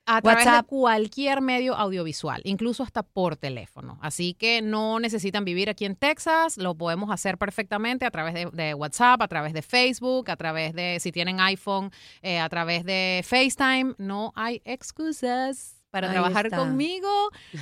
A 0.07 0.21
través 0.23 0.45
WhatsApp. 0.47 0.65
de 0.65 0.69
cualquier 0.69 1.41
medio 1.41 1.77
audiovisual, 1.77 2.41
incluso 2.45 2.83
hasta 2.83 3.03
por 3.03 3.37
teléfono. 3.37 3.99
Así 4.03 4.35
que 4.35 4.61
no 4.63 4.99
necesitan 4.99 5.45
vivir 5.45 5.71
aquí 5.71 5.85
en 5.85 5.95
Texas, 5.95 6.57
lo 6.57 6.75
podemos 6.75 7.11
hacer 7.11 7.39
perfectamente 7.39 8.07
a 8.07 8.11
través 8.11 8.35
de, 8.35 8.47
de 8.53 8.75
WhatsApp, 8.75 9.23
a 9.23 9.29
través 9.29 9.53
de 9.53 9.63
Facebook, 9.63 10.31
a 10.31 10.37
través 10.37 10.73
de, 10.75 10.99
si 11.01 11.13
tienen 11.13 11.39
iPhone, 11.41 11.91
eh, 12.23 12.39
a 12.41 12.49
través 12.49 12.85
de 12.85 13.23
FaceTime. 13.25 13.95
No 13.99 14.33
hay 14.35 14.61
excusas 14.65 15.77
para 15.91 16.09
Ahí 16.09 16.13
trabajar 16.15 16.47
está. 16.47 16.59
conmigo. 16.59 17.09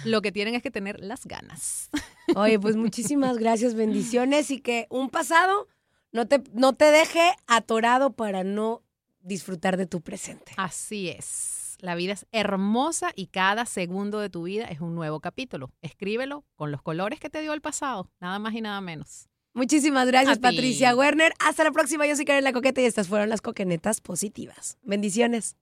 Lo 0.04 0.22
que 0.22 0.32
tienen 0.32 0.54
es 0.54 0.62
que 0.62 0.70
tener 0.70 1.00
las 1.00 1.26
ganas. 1.26 1.90
Oye, 2.36 2.58
pues 2.58 2.76
muchísimas 2.76 3.38
gracias, 3.38 3.74
bendiciones 3.74 4.50
y 4.50 4.60
que 4.60 4.86
un 4.90 5.10
pasado 5.10 5.66
no 6.12 6.26
te, 6.26 6.42
no 6.52 6.74
te 6.74 6.86
deje 6.86 7.32
atorado 7.46 8.12
para 8.14 8.44
no 8.44 8.82
disfrutar 9.20 9.76
de 9.76 9.86
tu 9.86 10.00
presente. 10.00 10.52
Así 10.56 11.08
es. 11.10 11.67
La 11.80 11.94
vida 11.94 12.12
es 12.12 12.26
hermosa 12.32 13.12
y 13.14 13.28
cada 13.28 13.64
segundo 13.64 14.18
de 14.18 14.30
tu 14.30 14.42
vida 14.42 14.64
es 14.64 14.80
un 14.80 14.96
nuevo 14.96 15.20
capítulo. 15.20 15.70
Escríbelo 15.80 16.44
con 16.56 16.72
los 16.72 16.82
colores 16.82 17.20
que 17.20 17.30
te 17.30 17.40
dio 17.40 17.52
el 17.52 17.60
pasado, 17.60 18.10
nada 18.20 18.40
más 18.40 18.54
y 18.54 18.60
nada 18.60 18.80
menos. 18.80 19.28
Muchísimas 19.54 20.06
gracias. 20.08 20.38
Patricia 20.38 20.94
Werner. 20.94 21.32
Hasta 21.38 21.64
la 21.64 21.70
próxima. 21.70 22.06
Yo 22.06 22.16
soy 22.16 22.24
Karen 22.24 22.44
La 22.44 22.52
Coqueta 22.52 22.80
y 22.80 22.84
estas 22.84 23.08
fueron 23.08 23.28
las 23.28 23.40
coquenetas 23.40 24.00
positivas. 24.00 24.76
Bendiciones. 24.82 25.56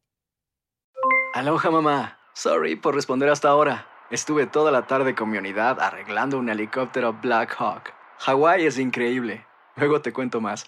Aloha 1.35 1.71
mamá. 1.71 2.19
Sorry 2.35 2.77
por 2.77 2.95
responder 2.95 3.29
hasta 3.29 3.49
ahora. 3.49 3.87
Estuve 4.11 4.47
toda 4.47 4.71
la 4.71 4.87
tarde 4.87 5.15
con 5.15 5.31
mi 5.31 5.39
unidad 5.39 5.81
arreglando 5.81 6.39
un 6.39 6.49
helicóptero 6.49 7.13
Black 7.13 7.55
Hawk. 7.59 7.93
Hawái 8.19 8.67
es 8.67 8.79
increíble. 8.79 9.47
Luego 9.77 10.01
te 10.01 10.13
cuento 10.13 10.41
más. 10.41 10.67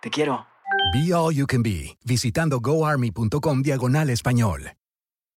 Te 0.00 0.10
quiero. 0.10 0.46
Be 0.92 1.12
All 1.12 1.34
You 1.34 1.46
Can 1.46 1.62
Be, 1.62 1.96
visitando 2.04 2.60
goarmy.com 2.60 3.62
diagonal 3.62 4.10
español. 4.10 4.72